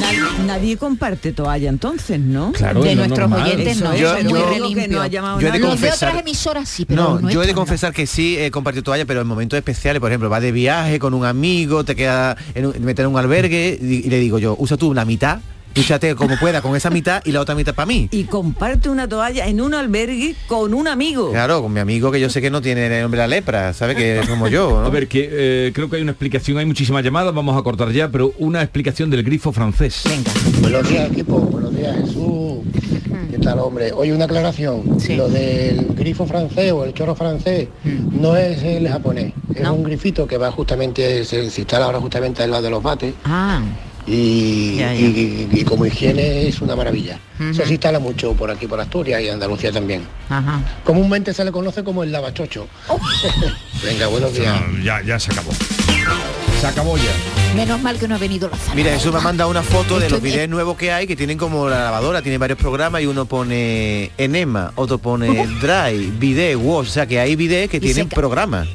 [0.00, 2.52] Nadie, nadie comparte toalla entonces, ¿no?
[2.52, 3.46] Claro, de nuestros normal.
[3.48, 5.58] oyentes Eso no, es, Yo- yo- digo muy que no ha llamado Yo he de
[5.58, 5.70] nadie.
[5.70, 7.58] Los de confesar- otras emisoras sí, pero No, yo he de no.
[7.58, 10.98] confesar que sí he compartido toalla, pero en momentos especiales, por ejemplo, va de viaje
[10.98, 14.38] con un amigo, te queda en un, meter en un albergue y, y le digo
[14.38, 15.38] yo, usa tú la mitad,
[15.80, 18.08] úsate como pueda con esa mitad y la otra mitad para mí.
[18.10, 21.30] Y comparte una toalla en un albergue con un amigo.
[21.30, 23.72] Claro, con mi amigo que yo sé que no tiene el nombre de la lepra,
[23.72, 23.94] ¿sabe?
[23.94, 24.86] Que es como yo, ¿no?
[24.86, 27.90] A ver, que eh, creo que hay una explicación, hay muchísimas llamadas, vamos a cortar
[27.92, 30.02] ya, pero una explicación del grifo francés.
[30.04, 30.30] Venga.
[30.60, 32.58] Buenos días equipo, buenos días Jesús.
[33.30, 33.92] ¿Qué tal hombre?
[33.92, 34.82] Oye, una aclaración.
[35.10, 39.32] Lo del grifo francés o el chorro francés no es el japonés.
[39.54, 42.82] Es un grifito que va justamente, se, se instala ahora justamente al lado de los
[42.82, 43.14] bates.
[43.24, 43.60] Ah.
[44.10, 45.00] Y, Ya, ya.
[45.00, 47.18] y- y como higiene es una maravilla.
[47.38, 47.50] Ujú.
[47.50, 50.02] Eso se instala mucho por aquí, por Asturias y Andalucía también.
[50.30, 50.60] Ajá.
[50.84, 52.66] Comúnmente se le conoce como el lavachocho.
[53.84, 54.60] Venga, buenos días.
[54.72, 55.50] No, ya, ya se acabó.
[56.60, 57.04] Se acabó ya.
[57.54, 60.20] Menos mal que no ha venido la Mira, eso me manda una foto de los
[60.20, 64.10] videos nuevos que hay que tienen como la lavadora, tiene varios programas y uno pone
[64.18, 68.66] enema, otro pone dry, bidet, wash, o sea que hay bidet que Y tienen programas.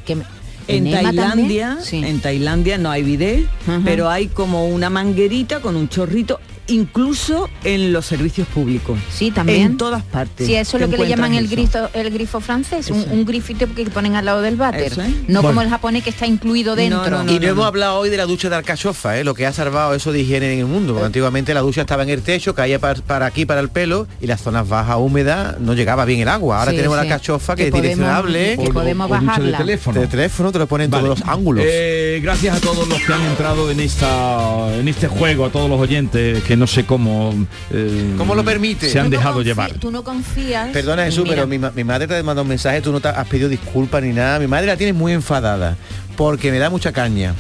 [0.68, 3.48] En ¿Enema Tailandia, en Tailandia no hay bidet,
[3.84, 8.98] pero hay como una manguerita con un chorrito, incluso en los servicios públicos.
[9.12, 9.62] Sí, también.
[9.64, 10.48] En todas partes.
[10.48, 13.68] Sí, eso es lo que le llaman el grifo, el grifo francés, un, un grifito
[13.74, 14.94] que ponen al lado del váter.
[14.94, 15.00] Es.
[15.28, 17.24] No como el japonés que está incluido dentro.
[17.28, 19.24] y no, hemos hablado hoy de la ducha de alcachofa, ¿eh?
[19.24, 20.94] lo que ha salvado eso de higiene en el mundo.
[20.94, 24.08] Porque antiguamente la ducha estaba en el techo, caía para, para aquí, para el pelo,
[24.22, 26.60] y las zonas bajas húmedas no llegaba bien el agua.
[26.60, 27.08] Ahora Sí, tenemos sí.
[27.08, 28.58] la alcachofa que, Que es podemos- direccionable.
[28.58, 29.58] que podemos o de bajarla.
[29.58, 30.00] teléfono.
[30.02, 31.04] De teléfono te lo ponen Vale.
[31.06, 31.66] todos los ángulos.
[31.68, 35.70] Eh, gracias a todos los que han entrado en esta en este juego, a todos
[35.70, 37.34] los oyentes que no sé cómo
[37.72, 38.90] eh, ¿Cómo lo permite?
[38.90, 39.74] Se han Tú dejado confí- llevar.
[39.74, 40.70] Tú no confías.
[40.70, 43.28] Perdona Jesús, pero mi, mi madre te ha mandado un mensaje, tú no te has
[43.28, 44.40] pedido disculpas ni nada.
[44.40, 45.76] Mi madre la tiene muy enfadada
[46.16, 47.34] porque me da mucha caña.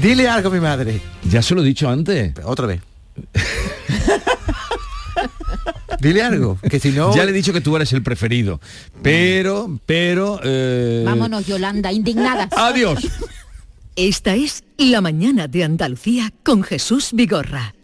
[0.00, 1.00] Dile algo a mi madre.
[1.28, 2.32] Ya se lo he dicho antes.
[2.44, 2.80] Otra vez.
[6.00, 7.12] Dile algo, que si no...
[7.14, 8.60] Ya le he dicho que tú eres el preferido.
[9.02, 10.38] Pero, pero...
[10.44, 12.48] eh, Vámonos, Yolanda, indignada.
[12.56, 13.00] Adiós.
[13.96, 17.74] Esta es La Mañana de Andalucía con Jesús Vigorra,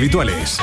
[0.00, 0.58] habituales.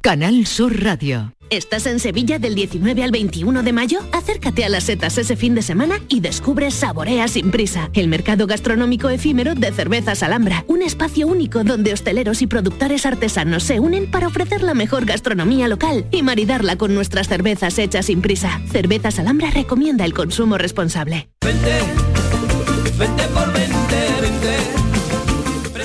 [0.00, 1.34] Canal Sur Radio.
[1.50, 3.98] ¿Estás en Sevilla del 19 al 21 de mayo?
[4.12, 8.46] Acércate a las setas ese fin de semana y descubre Saborea sin prisa, el mercado
[8.46, 14.08] gastronómico efímero de cervezas Alhambra, un espacio único donde hosteleros y productores artesanos se unen
[14.10, 18.60] para ofrecer la mejor gastronomía local y maridarla con nuestras cervezas hechas sin prisa.
[18.70, 21.30] Cervezas Alhambra recomienda el consumo responsable.
[21.44, 21.80] Vente,
[22.96, 23.76] vente por 20,
[24.20, 24.77] vente.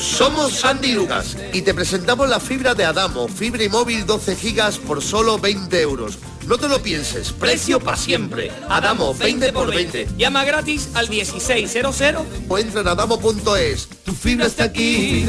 [0.03, 4.77] Somos Sandy Lucas y te presentamos la fibra de Adamo, fibra y móvil 12 gigas
[4.77, 6.19] por solo 20 euros.
[6.45, 8.51] No te lo pienses, precio para siempre.
[8.67, 10.09] Adamo, 20 por 20.
[10.17, 12.01] Llama gratis al 1600
[12.49, 13.87] o entra en adamo.es.
[14.03, 15.25] Tu fibra está aquí.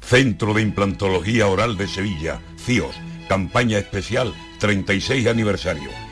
[0.00, 2.94] Centro de Implantología Oral de Sevilla, CIOS,
[3.28, 6.05] campaña especial 36 aniversario.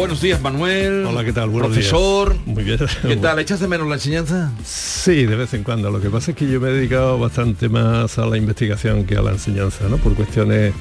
[0.00, 1.04] Buenos días, Manuel.
[1.04, 1.50] Hola, ¿qué tal?
[1.50, 2.32] Buenos Profesor.
[2.32, 2.46] días.
[2.46, 2.78] Muy bien.
[3.02, 3.38] ¿Qué tal?
[3.38, 4.50] ¿Echas de menos la enseñanza?
[4.64, 5.90] Sí, de vez en cuando.
[5.90, 9.18] Lo que pasa es que yo me he dedicado bastante más a la investigación que
[9.18, 9.98] a la enseñanza, ¿no?
[9.98, 10.72] Por cuestiones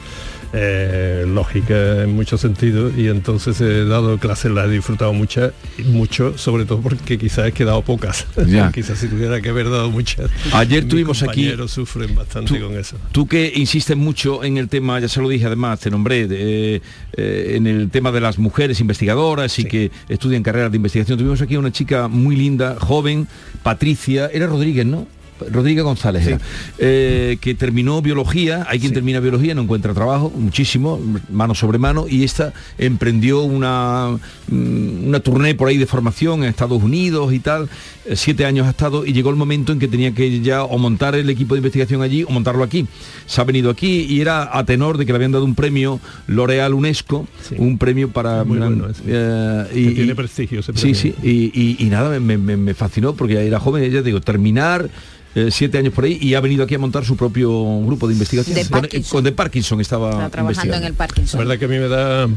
[0.53, 5.51] eh, lógicas en muchos sentidos y entonces he dado clases, las he disfrutado muchas,
[5.85, 8.25] mucho, sobre todo porque quizás he quedado pocas.
[8.47, 8.71] Ya.
[8.71, 10.29] quizás si tuviera que haber dado muchas.
[10.53, 12.95] Ayer mis tuvimos aquí- sufren bastante Tú- con eso.
[13.11, 16.81] Tú que insistes mucho en el tema, ya se lo dije además, te nombré, eh,
[17.15, 21.17] en el tema de las mujeres investigadoras y que estudian carreras de investigación.
[21.17, 23.27] Tuvimos aquí una chica muy linda, joven,
[23.61, 25.07] Patricia, era Rodríguez, ¿no?
[25.51, 26.37] Rodríguez González,
[26.77, 30.99] eh, que terminó biología, hay quien termina biología, no encuentra trabajo, muchísimo,
[31.31, 36.49] mano sobre mano, y esta emprendió una, mm, una tournée por ahí de formación en
[36.49, 37.69] Estados Unidos y tal,
[38.05, 40.77] eh, siete años ha estado, y llegó el momento en que tenía que ya o
[40.77, 42.85] montar el equipo de investigación allí o montarlo aquí.
[43.25, 45.99] Se ha venido aquí y era a tenor de que le habían dado un premio
[46.27, 47.27] L'Oreal UNESCO,
[47.57, 48.43] un premio para...
[48.43, 49.01] Muy bueno ese.
[49.05, 50.95] eh, Que tiene prestigio ese Sí, premio.
[50.95, 51.29] sí, y,
[51.59, 54.89] y- y nada, me, me- me fascinó porque ya era joven, ella digo, terminar
[55.35, 57.49] eh, siete años por ahí y ha venido aquí a montar su propio
[57.85, 58.55] grupo de investigación.
[58.55, 59.11] De Con- Parkinson.
[59.11, 61.39] Con, de Parkinson estaba trabajando en el Parkinson.
[61.39, 62.27] La verdad que a mí me da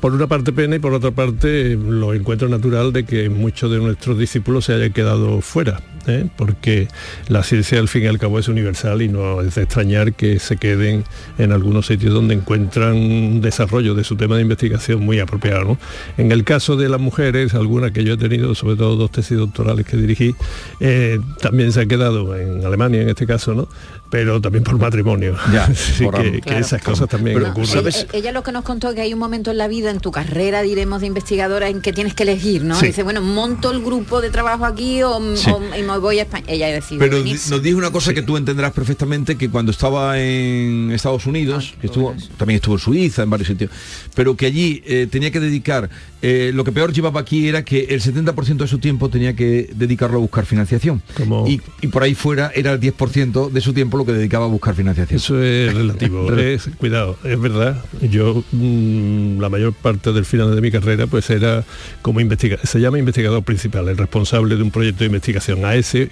[0.00, 3.78] por una parte pena y por otra parte lo encuentro natural de que muchos de
[3.78, 6.26] nuestros discípulos se hayan quedado fuera, ¿eh?
[6.36, 6.88] porque
[7.28, 10.38] la ciencia al fin y al cabo es universal y no es de extrañar que
[10.38, 11.04] se queden
[11.38, 15.64] en algunos sitios donde encuentran un desarrollo de su tema de investigación muy apropiado.
[15.64, 15.78] ¿no?
[16.16, 19.36] En el caso de las mujeres, algunas que yo he tenido, sobre todo dos tesis
[19.36, 20.34] doctorales que dirigí,
[20.80, 23.68] eh, también se ha quedado en Alemania en este caso, ¿no?
[24.10, 25.36] Pero también por matrimonio.
[25.52, 26.58] Ya, Así por que, am- que Claro.
[26.60, 27.68] esas cosas también Pero, ocurren.
[27.70, 28.06] ¿sabes?
[28.12, 30.62] Ella lo que nos contó que hay un momento en la vida, en tu carrera,
[30.62, 32.78] diremos, de investigadora, en que tienes que elegir, ¿no?
[32.78, 32.86] Sí.
[32.88, 35.50] Dice, bueno, monto el grupo de trabajo aquí o, Sí.
[35.50, 36.44] o- y me voy a España.
[36.48, 40.90] Ella decidió Pero nos dijo una cosa que tú entenderás perfectamente, que cuando estaba en
[40.92, 43.70] Estados Unidos, que estuvo, también estuvo en Suiza, en varios sitios,
[44.14, 45.88] pero que allí eh, tenía que dedicar,
[46.22, 49.70] eh, lo que peor llevaba aquí era que el 70% de su tiempo tenía que
[49.74, 51.02] dedicarlo a buscar financiación.
[51.16, 54.46] Como- Y, y por ahí fuera era el 10% de su tiempo lo que dedicaba
[54.46, 55.16] a buscar financiación.
[55.16, 56.32] Eso es relativo.
[56.38, 57.84] es, cuidado, es verdad.
[58.00, 61.64] Yo mm, la mayor parte del final de mi carrera pues era
[62.02, 65.64] como investigador, se llama investigador principal, el responsable de un proyecto de investigación.
[65.64, 66.10] A ese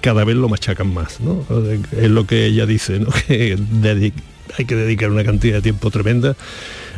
[0.00, 1.44] cada vez lo machacan más, ¿no?
[1.92, 3.08] Es lo que ella dice, ¿no?
[3.28, 4.12] Que
[4.58, 6.34] hay que dedicar una cantidad de tiempo tremenda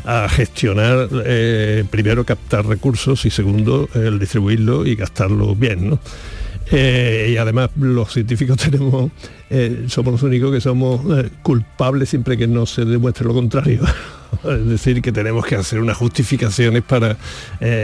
[0.04, 6.00] a gestionar, eh, primero captar recursos y segundo el distribuirlo y gastarlo bien, ¿no?
[6.74, 9.10] Eh, y además los científicos tenemos,
[9.50, 13.82] eh, somos los únicos que somos eh, culpables siempre que no se demuestre lo contrario.
[14.44, 17.18] es decir, que tenemos que hacer unas justificaciones para,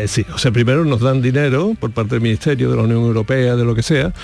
[0.06, 3.54] sí, o sea, primero nos dan dinero por parte del Ministerio, de la Unión Europea,
[3.54, 4.14] de lo que sea,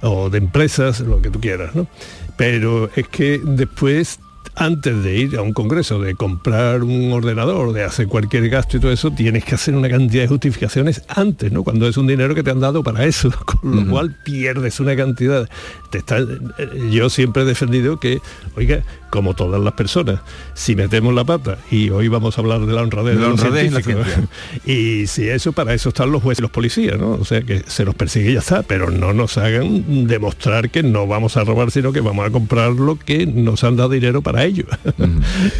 [0.00, 1.88] o de empresas, lo que tú quieras, ¿no?
[2.36, 4.20] Pero es que después
[4.54, 8.80] antes de ir a un congreso, de comprar un ordenador, de hacer cualquier gasto y
[8.80, 11.62] todo eso, tienes que hacer una cantidad de justificaciones antes, ¿no?
[11.64, 14.94] Cuando es un dinero que te han dado para eso, con lo cual pierdes una
[14.94, 15.48] cantidad.
[15.90, 18.20] Te está- eh, yo siempre he defendido que,
[18.56, 20.20] oiga, como todas las personas,
[20.54, 23.70] si metemos la pata, y hoy vamos a hablar de la honradez De la honradez
[23.70, 24.06] científicos,
[24.66, 27.12] y si eso, para eso están los jueces y los policías, ¿no?
[27.12, 30.82] O sea, que se los persigue y ya está, pero no nos hagan demostrar que
[30.82, 34.22] no vamos a robar, sino que vamos a comprar lo que nos han dado dinero
[34.22, 34.64] para ello.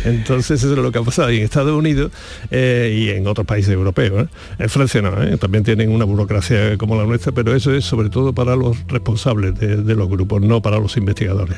[0.05, 2.11] Entonces eso es lo que ha pasado y en Estados Unidos
[2.51, 4.25] eh, y en otros países europeos.
[4.25, 4.29] ¿eh?
[4.59, 5.37] En Francia no, ¿eh?
[5.39, 9.59] también tienen una burocracia como la nuestra, pero eso es sobre todo para los responsables
[9.59, 11.57] de, de los grupos, no para los investigadores.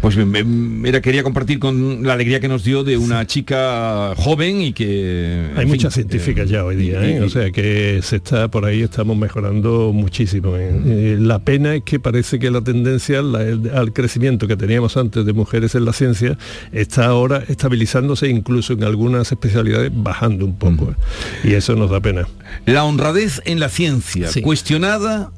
[0.00, 4.12] Pues me- me- mira, quería compartir con la alegría que nos dio de una chica
[4.16, 5.48] joven y que...
[5.56, 7.18] Hay fin, muchas científicas ya hoy día, ¿eh?
[7.20, 10.56] y- o sea que se está por ahí, estamos mejorando muchísimo.
[10.56, 10.70] ¿eh?
[10.86, 14.96] Eh, la pena es que parece que la tendencia la- el- al crecimiento que teníamos
[14.96, 16.36] antes de mujeres en la ciencia
[16.72, 20.94] está ahora estabilizándose, incluso en algunas especialidades bajando un poco.
[21.42, 22.26] Y eso nos da pena.
[22.66, 24.40] La honradez en la ciencia, Sí.
[24.42, 25.30] cuestionada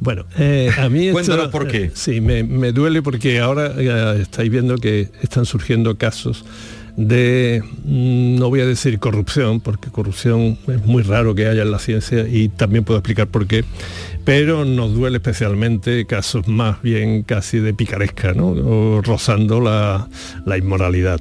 [0.00, 1.84] Bueno, eh, a mí esto, Cuéntanos por qué.
[1.84, 6.44] eh, sí, me, me duele porque ahora eh, estáis viendo que están surgiendo casos
[6.96, 11.70] de, mm, no voy a decir corrupción, porque corrupción es muy raro que haya en
[11.70, 13.64] la ciencia y también puedo explicar por qué,
[14.24, 18.48] pero nos duele especialmente casos más bien casi de picaresca, ¿no?
[18.48, 20.08] O rozando la,
[20.44, 21.20] la inmoralidad.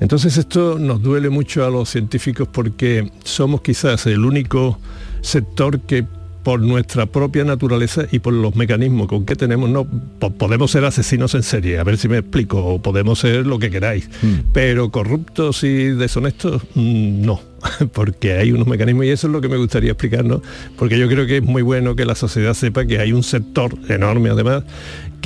[0.00, 4.78] Entonces esto nos duele mucho a los científicos porque somos quizás el único
[5.22, 6.04] sector que
[6.46, 9.84] por nuestra propia naturaleza y por los mecanismos con que tenemos, no
[10.20, 13.58] po- podemos ser asesinos en serie, a ver si me explico, o podemos ser lo
[13.58, 14.08] que queráis,
[14.52, 17.40] pero corruptos y deshonestos, mm, no,
[17.92, 20.40] porque hay unos mecanismos y eso es lo que me gustaría explicar, ¿no?
[20.78, 23.74] Porque yo creo que es muy bueno que la sociedad sepa que hay un sector
[23.88, 24.62] enorme además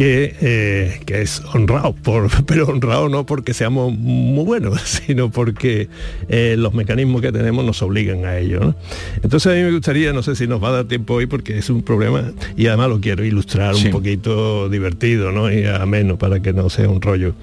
[0.01, 5.91] que, eh, que es honrado, por, pero honrado no porque seamos muy buenos, sino porque
[6.31, 8.61] eh, los mecanismos que tenemos nos obligan a ello.
[8.61, 8.75] ¿no?
[9.23, 11.59] Entonces a mí me gustaría, no sé si nos va a dar tiempo hoy porque
[11.59, 13.89] es un problema y además lo quiero ilustrar Sí.
[13.89, 15.53] un poquito divertido ¿no?
[15.53, 17.35] y ameno para que no sea un rollo.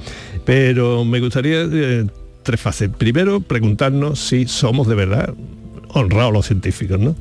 [0.44, 2.08] Pero me gustaría eh,
[2.42, 2.90] tres fases.
[2.90, 5.32] Primero, preguntarnos si somos de verdad
[5.90, 7.16] honrados los científicos, ¿no?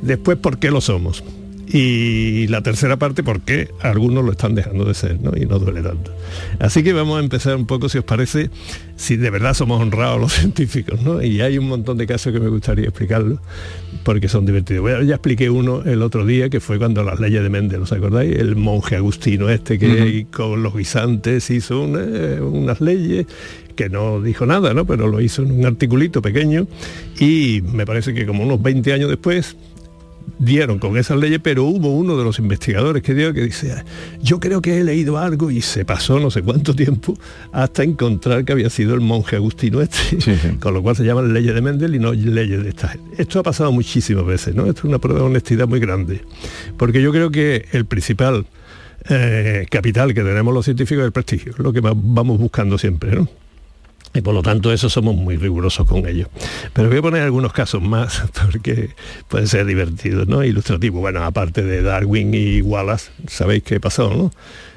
[0.00, 1.22] Después, ¿por qué lo somos?
[1.70, 5.32] Y la tercera parte, porque algunos lo están dejando de ser, ¿no?
[5.36, 6.12] Y no duele tanto.
[6.58, 8.50] Así que vamos a empezar un poco, si os parece,
[8.96, 11.22] si de verdad somos honrados los científicos, ¿no?
[11.22, 13.40] Y hay un montón de casos que me gustaría explicarlo,
[14.02, 14.82] porque son divertidos.
[14.82, 17.92] Bueno, ya expliqué uno el otro día, que fue cuando las leyes de Mendel, ¿os
[17.92, 18.34] acordáis?
[18.36, 23.26] El monje agustino este que con los guisantes hizo unas leyes
[23.76, 24.86] que no dijo nada, ¿no?
[24.86, 26.66] Pero lo hizo en un articulito pequeño
[27.20, 29.56] y me parece que como unos 20 años después
[30.38, 33.84] dieron con esas leyes, pero hubo uno de los investigadores que dio que dice,
[34.20, 37.14] yo creo que he leído algo y se pasó no sé cuánto tiempo
[37.52, 41.54] hasta encontrar que había sido el monje agustino este, con lo cual se llaman leyes
[41.54, 42.96] de Mendel y no leyes de esta.
[43.16, 44.66] Esto ha pasado muchísimas veces, ¿no?
[44.66, 46.22] Esto es una prueba de honestidad muy grande,
[46.76, 48.46] porque yo creo que el principal
[49.08, 53.28] eh, capital que tenemos los científicos es el prestigio, lo que vamos buscando siempre, ¿no?
[54.18, 56.28] Y por lo tanto eso somos muy rigurosos con ello.
[56.72, 58.90] Pero voy a poner algunos casos más porque
[59.28, 60.44] puede ser divertido, ¿no?
[60.44, 61.00] Ilustrativo.
[61.00, 64.30] Bueno, aparte de Darwin y Wallace, sabéis qué pasó, ¿no?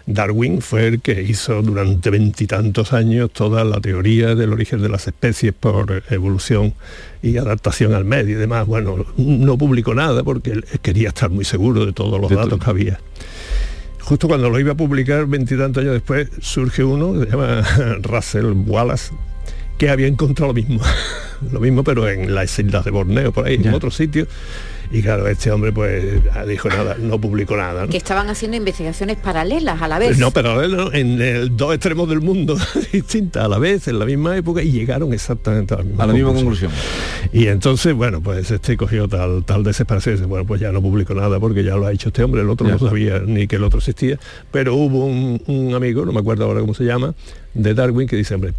[0.07, 5.07] Darwin fue el que hizo durante veintitantos años toda la teoría del origen de las
[5.07, 6.73] especies por evolución
[7.21, 8.65] y adaptación al medio y demás.
[8.65, 12.69] Bueno, no publicó nada porque él quería estar muy seguro de todos los datos que
[12.69, 12.99] había
[14.01, 17.61] justo cuando lo iba a publicar veintitantos años después, surge uno que se llama
[18.01, 19.13] Russell Wallace,
[19.82, 20.79] que había encontrado lo mismo,
[21.51, 24.27] lo mismo pero en las islas de Borneo, por ahí, en otro sitio
[24.93, 27.88] y claro, este hombre pues dijo nada, no publicó nada.
[27.88, 30.17] Que estaban haciendo investigaciones paralelas a la vez.
[30.17, 32.57] No, paralelas, en el, dos extremos del mundo
[32.91, 36.07] distintas a la vez, en la misma época, y llegaron exactamente a la misma, a
[36.07, 36.71] la misma conclusión.
[37.32, 40.82] Y entonces, bueno, pues este cogió tal, tal desesperación y dice, bueno, pues ya no
[40.82, 43.55] publicó nada porque ya lo ha hecho este hombre, el otro no sabía ni que
[43.55, 44.19] el otro existía,
[44.51, 47.13] pero hubo un, amigo, no me acuerdo ahora cómo se llama,
[47.53, 48.53] de Darwin que dice, hombre,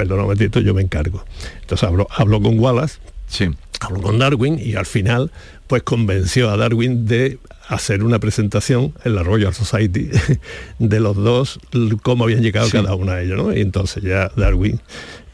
[0.00, 1.22] perdona un momentito, yo me encargo.
[1.60, 3.48] Entonces habló, habló con Wallace, Sí.
[3.80, 5.30] Habló con Darwin y al final
[5.66, 7.38] pues convenció a Darwin de
[7.68, 10.10] hacer una presentación en la Royal Society
[10.80, 11.60] de los dos,
[12.02, 13.56] cómo habían llegado cada uno a ellos, ¿no?
[13.56, 14.80] Y entonces ya Darwin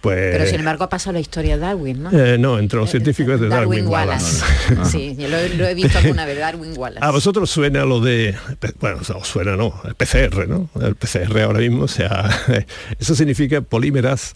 [0.07, 2.11] pues, Pero sin embargo ha pasado la historia de Darwin, ¿no?
[2.13, 4.45] Eh, no, entre los eh, científicos de Darwin, Wallace.
[4.85, 7.05] sí, yo lo, he visto alguna vez, Darwin Wallace.
[7.05, 8.35] A vosotros suena lo de,
[8.81, 10.69] bueno, suena no, el PCR, ¿no?
[10.81, 12.31] El PCR ahora mismo, o sea,
[13.01, 14.35] eso significa polímeras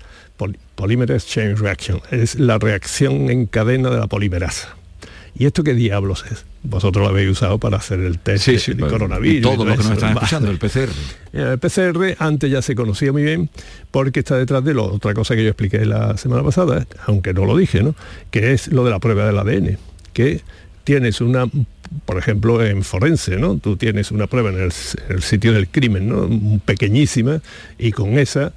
[0.75, 2.01] Polymerase Chain Reaction.
[2.11, 4.77] Es la reacción en cadena de la polimerasa.
[5.35, 6.45] ¿Y esto qué diablos es?
[6.63, 9.43] Vosotros lo habéis usado para hacer el test del coronavirus.
[9.43, 10.91] todo lo que nos están escuchando, el PCR.
[11.33, 13.49] El PCR antes ya se conocía muy bien
[13.91, 17.47] porque está detrás de lo, otra cosa que yo expliqué la semana pasada, aunque no
[17.47, 17.95] lo dije, ¿no?
[18.31, 19.79] que es lo de la prueba del ADN,
[20.13, 20.43] que
[20.85, 21.47] tienes una,
[22.05, 23.59] por ejemplo, en forense, ¿no?
[23.59, 24.73] Tú tienes una prueba en el,
[25.09, 26.61] el sitio del crimen, ¿no?
[26.65, 27.41] Pequeñísima,
[27.79, 28.53] y con esa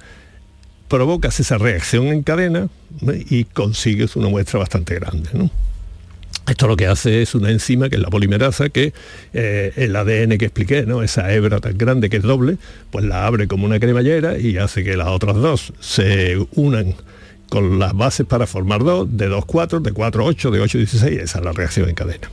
[0.88, 2.68] provocas esa reacción en cadena
[3.28, 5.30] y consigues una muestra bastante grande.
[6.46, 8.92] Esto lo que hace es una enzima que es la polimerasa que
[9.32, 11.02] eh, el ADN que expliqué, ¿no?
[11.02, 12.58] esa hebra tan grande que es doble,
[12.90, 16.94] pues la abre como una cremallera y hace que las otras dos se unan
[17.48, 21.20] con las bases para formar dos, de 2, 4, de 4, 8, de 8, 16,
[21.20, 22.28] esa es la reacción en cadena.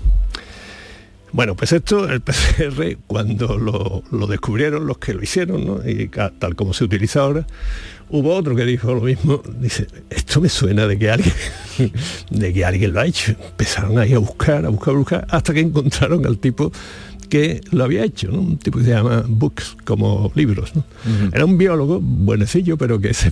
[1.33, 6.73] Bueno, pues esto, el PCR, cuando lo, descubrieron los que lo hicieron, y tal como
[6.73, 7.45] se utiliza ahora,
[8.14, 11.34] Hubo otro que dijo lo mismo, dice, esto me suena de que alguien,
[12.30, 13.32] de que alguien lo ha hecho.
[13.32, 16.74] Empezaron ahí a buscar, a buscar, a buscar, hasta que encontraron al tipo
[17.32, 20.73] que lo había hecho, un tipo que se llama Books, como libros.
[21.32, 23.32] Era un biólogo buenecillo, pero que se,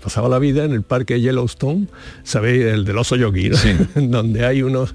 [0.00, 1.88] pasaba la vida en el parque Yellowstone,
[2.22, 2.64] ¿sabéis?
[2.66, 3.50] El del oso yogi,
[3.96, 4.94] donde hay unos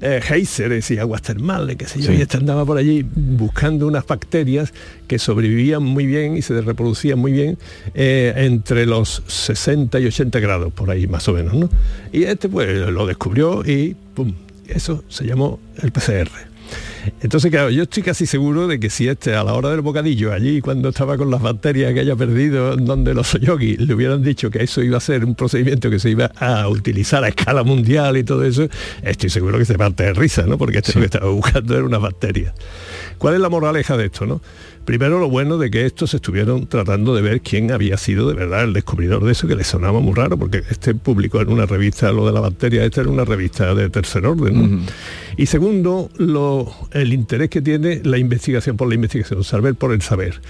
[0.00, 4.06] eh, geysers y aguas termales, qué sé yo, y este andaba por allí buscando unas
[4.06, 4.72] bacterias
[5.08, 7.58] que sobrevivían muy bien y se reproducían muy bien
[7.94, 11.70] eh, entre los 60 y 80 grados, por ahí más o menos.
[12.12, 14.32] Y este pues lo descubrió y ¡pum!
[14.68, 16.55] Eso se llamó el PCR.
[17.20, 20.32] Entonces, claro, yo estoy casi seguro de que si este a la hora del bocadillo,
[20.32, 24.50] allí cuando estaba con las bacterias que haya perdido, donde los yogi le hubieran dicho
[24.50, 28.16] que eso iba a ser un procedimiento que se iba a utilizar a escala mundial
[28.16, 28.68] y todo eso,
[29.02, 30.58] estoy seguro que se parte de risa, ¿no?
[30.58, 32.54] Porque este lo que estaba buscando era una bacteria.
[33.18, 34.40] ¿Cuál es la moraleja de esto, no?
[34.84, 38.64] Primero lo bueno de que estos estuvieron tratando de ver quién había sido de verdad
[38.64, 42.12] el descubridor de eso, que les sonaba muy raro, porque este publicó en una revista
[42.12, 44.82] lo de la bacteria, esta era una revista de tercer orden.
[45.36, 50.02] Y segundo, lo, el interés que tiene la investigación por la investigación, saber por el
[50.02, 50.40] saber.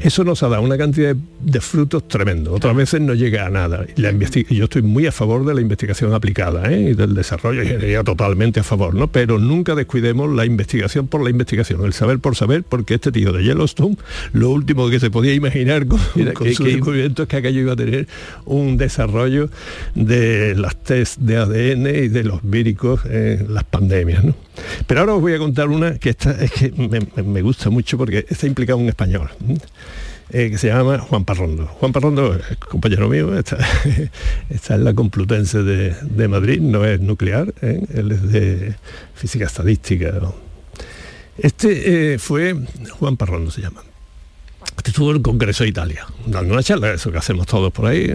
[0.00, 2.52] Eso nos ha dado una cantidad de, frutos tremendo.
[2.52, 3.84] Otras veces no llega a nada.
[3.96, 6.90] La yo estoy muy a favor de la investigación aplicada ¿eh?
[6.90, 9.08] y del desarrollo, y totalmente a favor, ¿no?
[9.08, 13.32] Pero nunca descuidemos la investigación por la investigación, el saber por saber, porque este tío
[13.32, 13.96] de Yellowstone,
[14.32, 15.98] lo último que se podía imaginar con,
[16.54, 18.08] su descubrimiento es que aquello iba a tener
[18.44, 19.50] un desarrollo
[19.94, 24.34] de las test de ADN y de los víricos en las pandemias, ¿no?
[24.86, 26.72] Pero ahora os voy a contar una que es que
[27.22, 29.30] me, gusta mucho porque está implicado un español.
[30.30, 31.66] Eh, que se llama Juan Parrondo.
[31.66, 33.56] Juan Parrondo es compañero mío, está,
[34.74, 37.80] en la Complutense de, Madrid, no es nuclear, ¿eh?
[37.94, 38.74] él es de
[39.14, 40.12] física estadística.
[41.38, 42.54] Este eh, fue,
[42.98, 43.82] Juan Parrondo se llama,
[44.84, 48.12] estuvo en el Congreso de Italia, dando una charla, eso que hacemos todos por ahí,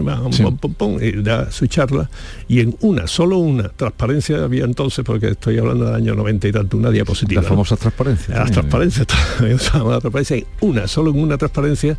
[1.00, 2.10] y da su charla,
[2.48, 6.52] y en una, solo una, transparencia había entonces, porque estoy hablando del año 90 y
[6.52, 7.42] tanto, una diapositiva.
[7.42, 8.36] La famosa transparencia.
[8.36, 9.06] Las transparencias,
[9.40, 11.96] la transparencia, y una, solo en una transparencia,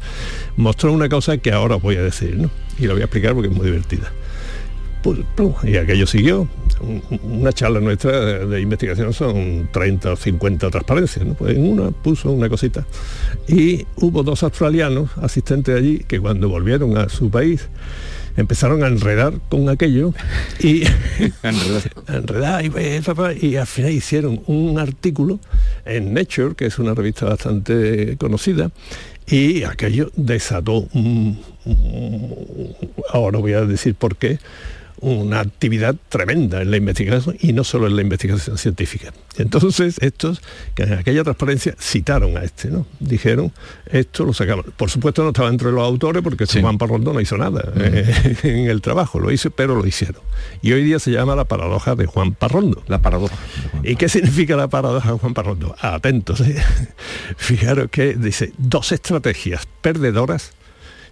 [0.57, 2.49] mostró una cosa que ahora os voy a decir, ¿no?
[2.80, 4.11] Y lo voy a explicar porque es muy divertida.
[5.01, 5.20] Pues,
[5.63, 6.47] y aquello siguió.
[7.23, 11.26] Una charla nuestra de, investigación son 30 o 50 transparencias.
[11.26, 11.34] ¿no?
[11.34, 12.86] Pues en una puso una cosita.
[13.47, 17.69] Y hubo dos australianos asistentes allí que cuando volvieron a su país
[18.38, 20.13] empezaron a enredar con aquello
[20.59, 20.84] y
[22.07, 25.39] enredar y, y, al final hicieron un artículo
[25.86, 28.71] en Nature, que es una revista bastante conocida,
[29.28, 30.88] y aquello desató
[33.11, 34.39] ahora voy a decir por qué
[35.02, 39.14] una actividad tremenda en la investigación y no solo en la investigación científica.
[39.38, 40.41] Entonces estos,
[40.74, 42.86] que en aquella transparencia citaron a este, ¿no?
[43.00, 43.52] Dijeron,
[43.88, 44.66] esto lo sacamos.
[44.78, 48.70] Por supuesto no estaba entre los autores porque Juan Parrondo no hizo nada eh, en
[48.70, 50.22] el trabajo, lo hizo, pero lo hicieron.
[50.62, 52.84] Y hoy día se llama la paradoja de Juan Parrondo.
[52.88, 53.36] La paradoja.
[53.84, 55.76] ¿Y qué significa la paradoja de Juan Parrondo?
[55.80, 56.56] Atentos, ¿eh?
[57.38, 60.52] fijaros que dice, dos estrategias perdedoras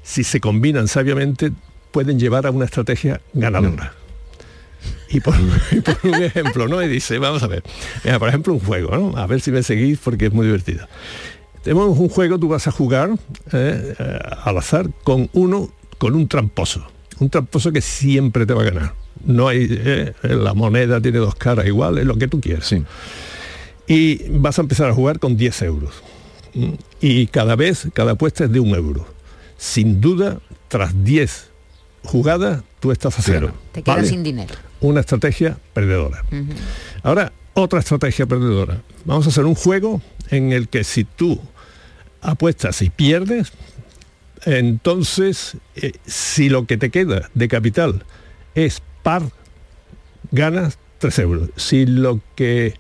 [0.04, 1.52] si se combinan sabiamente
[1.94, 3.94] pueden llevar a una estrategia ganadora.
[5.10, 5.36] Y por,
[6.04, 6.82] un ejemplo, ¿no?
[6.82, 7.64] Y dice, vamos a ver,
[8.20, 9.18] por ejemplo, un juego, ¿no?
[9.18, 10.88] A ver si me seguís porque es muy divertido.
[11.62, 13.12] Tenemos un juego, tú vas a jugar
[13.54, 16.86] eh, eh, al azar con uno, con un tramposo.
[17.20, 18.94] Un tramposo que siempre te va a ganar.
[19.24, 22.66] No hay, eh, la moneda tiene dos caras iguales, lo que tú quieras.
[22.66, 22.84] Sí.
[23.88, 25.94] Y vas a empezar a jugar con 10 euros.
[27.00, 29.08] Y cada vez, cada apuesta es de un euro.
[29.58, 31.53] Sin duda, tras 10
[32.04, 33.54] jugada, tú estás a cero.
[33.72, 34.54] Te quedas sin dinero.
[34.82, 36.24] Una estrategia perdedora.
[37.01, 38.82] Ahora, otra estrategia perdedora.
[39.06, 41.39] Vamos a hacer un juego en el que si tú
[42.22, 43.51] apuestas y pierdes,
[44.45, 48.04] entonces eh, si lo que te queda de capital
[48.56, 49.24] es par,
[50.32, 51.49] ganas 3 euros.
[51.56, 52.76] Si lo que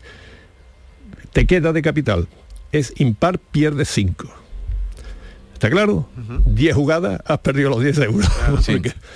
[1.31, 2.27] te queda de capital
[2.71, 4.42] es impar, pierdes 5.
[5.63, 6.09] ¿Está claro?
[6.45, 8.29] 10 jugadas, has perdido los 10 euros.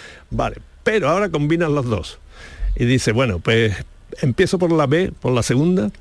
[0.32, 2.20] vale, pero ahora combinan los dos.
[2.78, 3.76] Y dice, bueno, pues
[4.22, 5.92] empiezo por la B, por la segunda,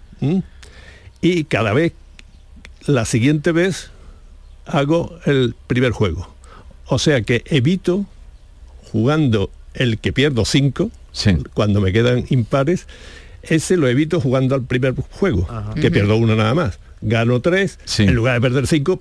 [1.20, 1.94] y cada vez,
[2.86, 3.90] la siguiente vez,
[4.66, 6.32] hago el primer juego.
[6.84, 8.07] O sea que evito
[8.92, 10.92] jugando el que pierdo 5,
[11.55, 12.86] cuando me quedan impares,
[13.42, 16.78] ese lo evito jugando al primer juego, que pierdo uno nada más.
[17.01, 19.01] Gano 3, en lugar de perder 5,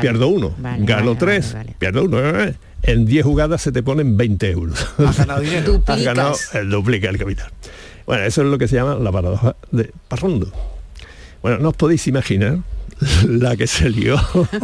[0.00, 2.18] pierdo uno, gano tres, pierdo uno.
[2.20, 4.86] Eh, en 10 jugadas se te ponen 20 euros.
[4.98, 5.82] Has ganado dinero.
[5.86, 7.50] Has ganado el duplica el capital.
[8.06, 10.50] Bueno, eso es lo que se llama la paradoja de Parrondo.
[11.42, 12.58] Bueno, no os podéis imaginar
[13.26, 14.16] la que se lió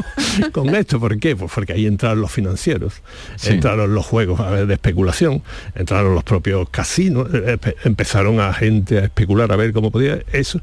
[0.53, 1.01] con esto.
[1.01, 1.37] ¿Por qué?
[1.37, 2.95] Pues porque ahí entraron los financieros,
[3.45, 5.43] entraron los juegos a ver, de especulación,
[5.75, 10.21] entraron los propios casinos, eh, empezaron a gente a especular a ver cómo podía.
[10.33, 10.61] Eso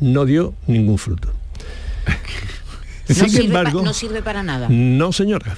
[0.00, 1.28] no dio ningún fruto.
[3.08, 4.68] Sin embargo, no sirve para nada.
[4.68, 5.54] No, señora.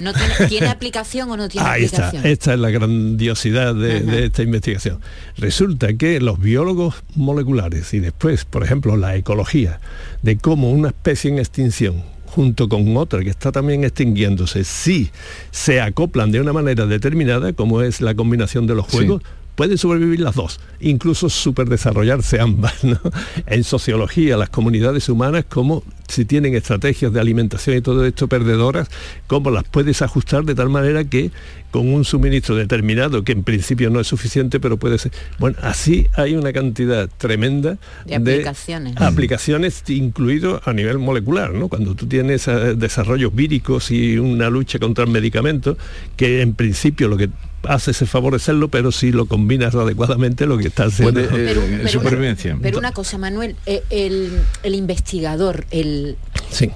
[0.47, 2.11] tiene, aplicación o no tiene Ahí Está.
[2.23, 4.99] Esta es la grandiosidad de, esta investigación.
[5.37, 9.79] Resulta que los biólogos moleculares y después, por ejemplo, la ecología,
[10.21, 15.11] de cómo una especie en extinción junto con otra que está también extinguiéndose, si
[15.51, 19.21] se acoplan de una manera determinada, como es la combinación de los juegos,
[19.61, 22.73] pueden sobrevivir las dos, incluso superdesarrollarse ambas.
[23.45, 28.89] En sociología, las comunidades humanas, como si tienen estrategias de alimentación y todo esto perdedoras,
[29.27, 31.29] cómo las puedes ajustar de tal manera que
[31.69, 35.11] con un suministro determinado, que en principio no es suficiente, pero puede ser.
[35.37, 41.69] Bueno, así hay una cantidad tremenda de aplicaciones, de aplicaciones incluido a nivel molecular, ¿no?
[41.69, 45.77] Cuando tú tienes eh, desarrollos víricos y una lucha contra el medicamento,
[46.17, 47.29] que en principio lo que
[47.63, 52.57] hace es favorecerlo, pero si lo combinas adecuadamente lo que está haciendo eh, supervivencia.
[52.61, 56.17] Pero una cosa, Manuel, eh, el, investigador, el
[56.49, 56.71] sí.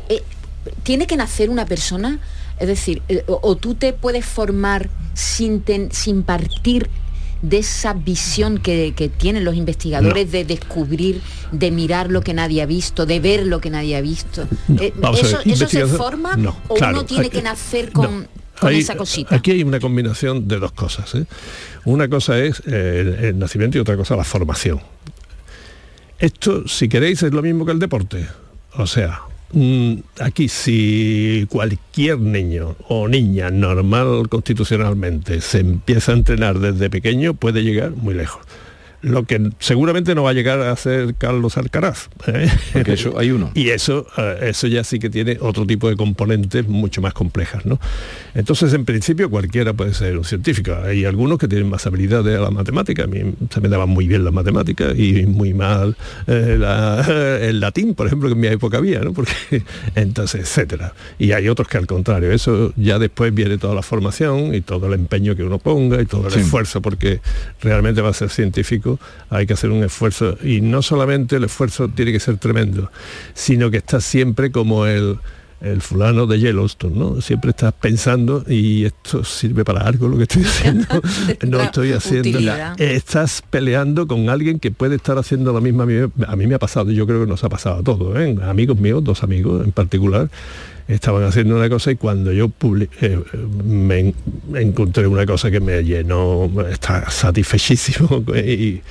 [0.84, 2.20] tiene que nacer una persona
[2.60, 6.90] Es decir, eh, o, o tú te puedes formar sin, ten- sin partir
[7.42, 11.22] de esa visión que, que tienen los investigadores de descubrir,
[11.52, 14.48] de mirar lo que nadie ha visto, de ver lo que nadie ha visto.
[14.80, 14.94] Eh,
[15.46, 18.28] ¿Eso, se forma no, o claro, uno tiene que nacer con,
[18.60, 19.36] con Hay- esa cosita?
[19.36, 21.14] Aquí hay una combinación de dos cosas.
[21.16, 21.26] ¿eh?
[21.86, 24.80] Una cosa es eh, el, el nacimiento y otra cosa la formación.
[26.20, 28.26] Esto, si queréis, es lo mismo que el deporte.
[28.78, 36.60] O sea, mm, aquí si cualquier niño o niña normal constitucionalmente se empieza a entrenar
[36.60, 38.42] desde pequeño, puede llegar muy lejos.
[39.06, 42.10] Lo que seguramente no va a llegar a ser Carlos Alcaraz.
[42.28, 42.50] ¿eh?
[42.74, 43.52] Porque eso hay uno.
[43.56, 47.66] Y eso, eh, eso ya sí que tiene otro tipo de componentes mucho más complejas.
[47.66, 47.80] ¿no?
[48.34, 50.76] Entonces, en principio, cualquiera puede ser un científico.
[50.84, 53.04] Hay algunos que tienen más habilidades a la matemática.
[53.04, 55.96] A mí se me daban muy bien las matemáticas y muy mal
[56.28, 57.02] eh, la-
[57.42, 59.14] el latín, por ejemplo, que en mi época había, ¿no?
[59.14, 59.34] Porque,
[59.96, 60.94] entonces, etcétera.
[61.20, 64.88] Y hay otros que al contrario, eso ya después viene toda la formación y todo
[64.88, 66.40] el empeño que uno ponga y todo el Sí.
[66.40, 67.22] esfuerzo, porque
[67.62, 68.95] realmente va a ser científico,
[69.30, 70.38] hay que hacer un esfuerzo.
[70.44, 72.92] Y no solamente el esfuerzo tiene que ser tremendo,
[73.34, 75.18] sino que está siempre como el
[75.62, 77.22] el fulano de Yellowstone, ¿no?
[77.22, 80.86] Siempre estás pensando y esto sirve para algo lo que estoy haciendo,
[81.48, 82.30] no estoy haciendo.
[82.30, 82.80] utilidad.
[82.80, 85.84] Estás peleando con alguien que puede estar haciendo lo mismo.
[85.84, 85.94] A mí,
[86.28, 88.36] a mí me ha pasado, y yo creo que nos ha pasado a todos, ¿eh?
[88.44, 90.30] amigos míos, dos amigos en particular,
[90.88, 92.52] estaban haciendo una cosa y cuando yo
[93.02, 93.20] eh,
[93.64, 94.16] me, en-
[94.54, 98.82] encontré una cosa que me llenó, está satisfechísimo y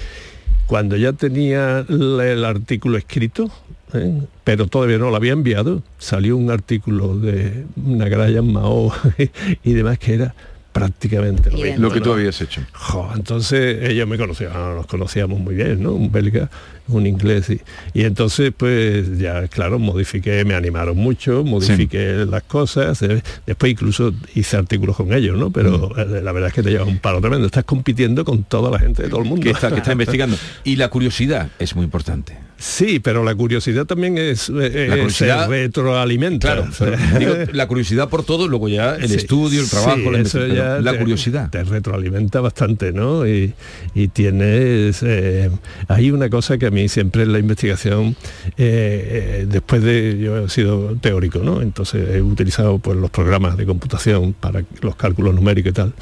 [0.66, 3.50] cuando ya tenía el artículo escrito,
[3.94, 4.22] ¿eh?
[4.44, 8.92] pero todavía no lo había enviado, salió un artículo de una graya Mao
[9.64, 10.34] y demás que era
[10.74, 11.78] prácticamente lo mismo.
[11.78, 12.60] Lo que tú habías hecho.
[12.72, 15.92] Jo, entonces ellos me conocían, nos conocíamos muy bien, ¿no?
[15.92, 16.50] Un belga,
[16.88, 17.50] un inglés.
[17.50, 17.60] Y,
[17.94, 23.00] y entonces, pues ya, claro, modifiqué, me animaron mucho, modifiqué las cosas.
[23.02, 25.50] eh, Después incluso hice artículos con ellos, ¿no?
[25.50, 26.00] Pero Mm.
[26.16, 27.46] eh, la verdad es que te lleva un palo tremendo.
[27.46, 29.42] Estás compitiendo con toda la gente de todo el mundo.
[29.44, 30.36] Que está, que está investigando.
[30.64, 32.36] Y la curiosidad es muy importante.
[32.56, 36.54] Sí, pero la curiosidad también es, eh, La curiosidad- se retroalimenta.
[36.54, 40.10] Claro, pero digo, la curiosidad por todo, luego ya el Sí, estudio, el trabajo, sí,
[40.10, 41.50] la, eso ya la te- curiosidad.
[41.50, 43.26] Te retroalimenta bastante, ¿no?
[43.26, 43.52] Y,
[43.94, 45.02] y tienes...
[45.02, 45.50] eh,
[45.88, 48.16] hay una cosa que mí siempre la investigación,
[48.56, 50.18] eh, eh, después de...
[50.18, 51.62] Yo he sido teórico, ¿no?
[51.62, 55.94] Entonces he utilizado pues, los programas de computación para los cálculos numéricos y tal.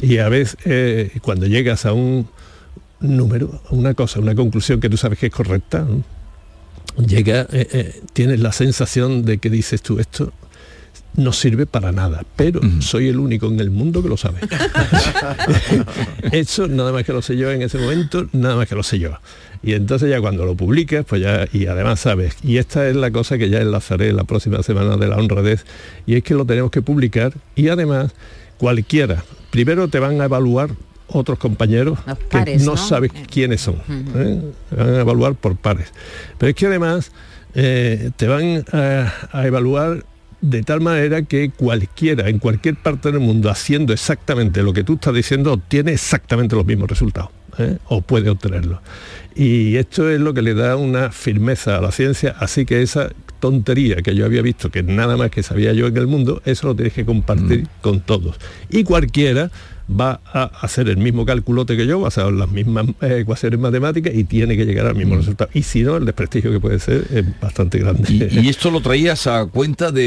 [0.00, 2.28] Y a veces eh, cuando llegas a un
[3.00, 5.86] número, a una cosa, una conclusión que tú sabes que es correcta,
[6.96, 7.46] llega,
[8.12, 10.32] tienes la sensación de que dices tú esto
[11.16, 14.38] no sirve para nada, pero soy el único en el mundo que lo sabe.
[16.32, 18.98] Eso nada más que lo sé yo en ese momento, nada más que lo sé
[18.98, 19.10] yo.
[19.62, 23.10] Y entonces ya cuando lo publicas, pues ya, y además sabes, y esta es la
[23.10, 25.64] cosa que ya enlazaré la próxima semana de la honradez,
[26.06, 28.12] y es que lo tenemos que publicar y además
[28.56, 30.70] cualquiera, primero te van a evaluar
[31.08, 31.98] otros compañeros
[32.30, 32.76] que no ¿no?
[32.76, 33.76] sabes quiénes son.
[34.14, 34.42] ¿eh?
[34.70, 35.88] Te van a evaluar por pares.
[36.36, 37.12] Pero es que además
[37.54, 40.04] eh, te van a, a evaluar
[40.40, 44.94] de tal manera que cualquiera, en cualquier parte del mundo, haciendo exactamente lo que tú
[44.94, 47.30] estás diciendo, obtiene exactamente los mismos resultados.
[47.58, 47.78] ¿eh?
[47.88, 48.80] O puede obtenerlo.
[49.34, 53.10] Y esto es lo que le da una firmeza a la ciencia, así que esa
[53.40, 56.68] tontería que yo había visto, que nada más que sabía yo en el mundo, eso
[56.68, 58.36] lo tienes que compartir con todos.
[58.68, 59.50] Y cualquiera
[59.88, 64.14] va a hacer el mismo calculote que yo, basado en las mismas eh, ecuaciones matemáticas
[64.14, 65.50] y tiene que llegar al mismo resultado.
[65.54, 68.28] Y si no, el desprestigio que puede ser es bastante grande.
[68.30, 70.02] Y, y esto lo traías a cuenta de...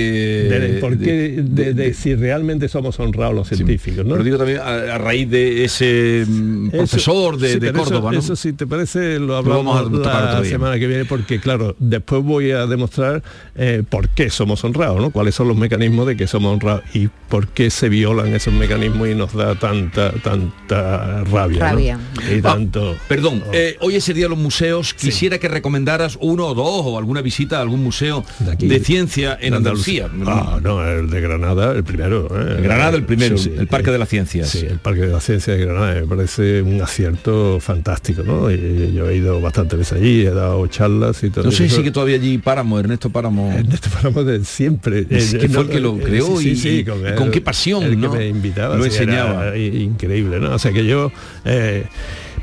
[0.49, 4.11] de, por qué- de- de- de si realmente somos honrados los científicos, ¿no?
[4.13, 7.83] Pero digo también a, a raíz de ese mm, Eso- profesor de, sí, pero eso-
[7.85, 8.19] Córdoba, ¿no?
[8.19, 10.49] Eso, si te parece lo Lo vamos hablamos otro la día.
[10.51, 13.23] semana que viene porque claro, después voy a demostrar
[13.55, 15.09] eh, por qué somos honrados, ¿no?
[15.11, 19.07] Cuáles son los mecanismos de que somos honrados y por qué se violan esos mecanismos
[19.09, 21.65] y nos da tanta tanta rabia, ¿no?
[21.65, 21.99] Rabia.
[22.29, 24.93] Y Ah, tanto Perdón, eh, hoy es el día de los museos.
[24.93, 29.37] Quisiera que recomendaras uno o dos o alguna visita a algún museo de, aquí, ciencia
[29.39, 30.09] en de Andalucía.
[30.25, 32.27] Ah, no, el de Granada, el primero.
[32.31, 32.55] ¿eh?
[32.57, 34.49] El Granada, el primero, Sí, el Parque eh, de las Ciencias.
[34.49, 38.49] Sí, el Parque de la Ciencia de Granada me parece un acierto fantástico, ¿no?
[38.51, 41.75] Y yo he ido bastantes veces allí, he dado charlas y todo No sé si
[41.75, 43.51] sigue todavía allí Páramo, Ernesto Páramo.
[43.51, 45.05] Ernesto Páramo de siempre.
[45.09, 47.31] Es Eh, que fue no, el que lo creó sí, y- sí, y él, con
[47.31, 48.11] qué pasión, el ¿no?
[48.11, 48.75] que me invitaba.
[48.75, 49.55] Lo era enseñaba.
[49.67, 50.55] Increíble, ¿no?
[50.55, 51.11] O sea que yo...
[51.45, 51.85] eh,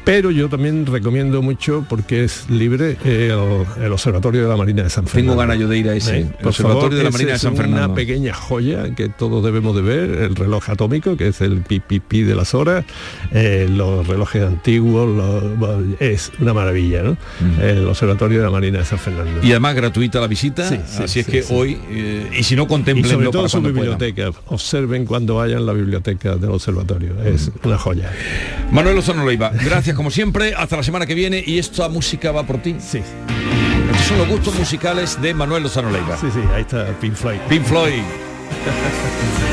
[0.08, 3.30] Pero yo también recomiendo mucho, porque es libre, eh,
[3.78, 5.32] el, Observatorio de la Marina de San Fernando.
[5.32, 6.20] Tengo ganas yo de ir a ese.
[6.20, 7.84] el Observatorio de la Marina de San Fernando.
[7.84, 12.22] Una pequeña joya que todos debemos de ver, el reloj atómico, que es el pipipi
[12.22, 12.86] de las horas,
[13.32, 15.10] eh, los relojes antiguos,
[16.00, 17.18] es una maravilla, ¿no?
[17.60, 19.46] El Observatorio de la Marina de San Fernando.
[19.46, 23.10] Y además gratuita la visita, así es que hoy, eh, y si no contemplen y
[23.10, 28.10] sobre todo su biblioteca, observen cuando vayan la biblioteca del observatorio, es una joya.
[28.72, 32.44] Manuel Lozano Leiva, gracias como siempre, hasta la semana que viene y esta música va
[32.44, 32.76] por ti.
[32.78, 33.02] Sí.
[33.90, 36.16] Estos son los gustos musicales de Manuel Lozano Leiva.
[36.16, 37.40] Sí, sí, ahí está Pink Floyd.
[37.48, 38.02] Pink Floyd.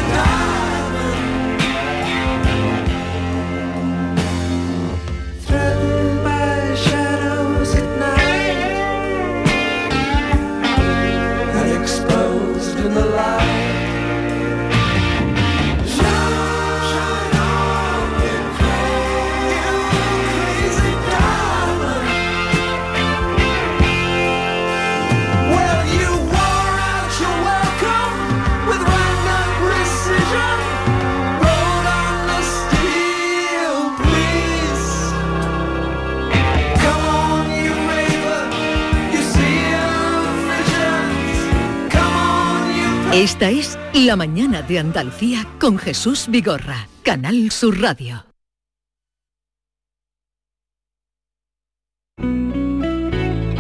[43.26, 48.24] Esta es La Mañana de Andalucía con Jesús Vigorra, Canal Sur Radio.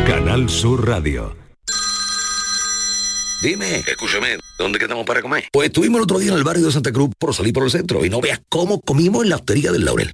[0.05, 1.35] Canal Sur Radio.
[3.41, 5.45] Dime, escúchame, ¿dónde quedamos para comer?
[5.51, 7.71] Pues estuvimos el otro día en el barrio de Santa Cruz por salir por el
[7.71, 10.13] centro y no veas cómo comimos en la hostería del Laurel.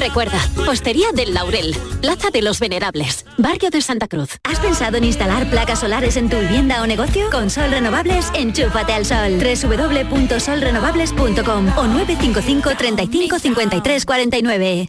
[0.00, 4.38] Recuerda, Postería del Laurel, Plaza de los Venerables, Barrio de Santa Cruz.
[4.44, 7.28] ¿Has pensado en instalar placas solares en tu vivienda o negocio?
[7.30, 9.38] Con Sol Renovables, enchúfate al sol.
[9.38, 14.88] www.solrenovables.com o 955 35 53 49.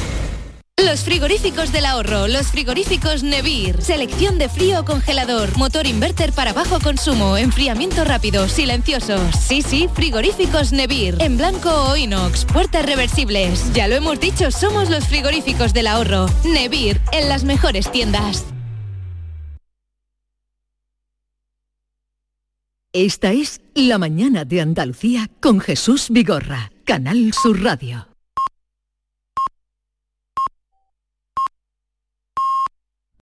[0.77, 6.79] Los frigoríficos del ahorro, los frigoríficos Nevir, selección de frío congelador, motor inverter para bajo
[6.79, 9.35] consumo, enfriamiento rápido, silenciosos.
[9.35, 13.71] Sí, sí, frigoríficos Nevir, en blanco o inox, puertas reversibles.
[13.73, 16.25] Ya lo hemos dicho, somos los frigoríficos del ahorro.
[16.43, 18.45] Nevir, en las mejores tiendas.
[22.93, 28.10] Esta es La mañana de Andalucía con Jesús Vigorra, Canal Sur Radio.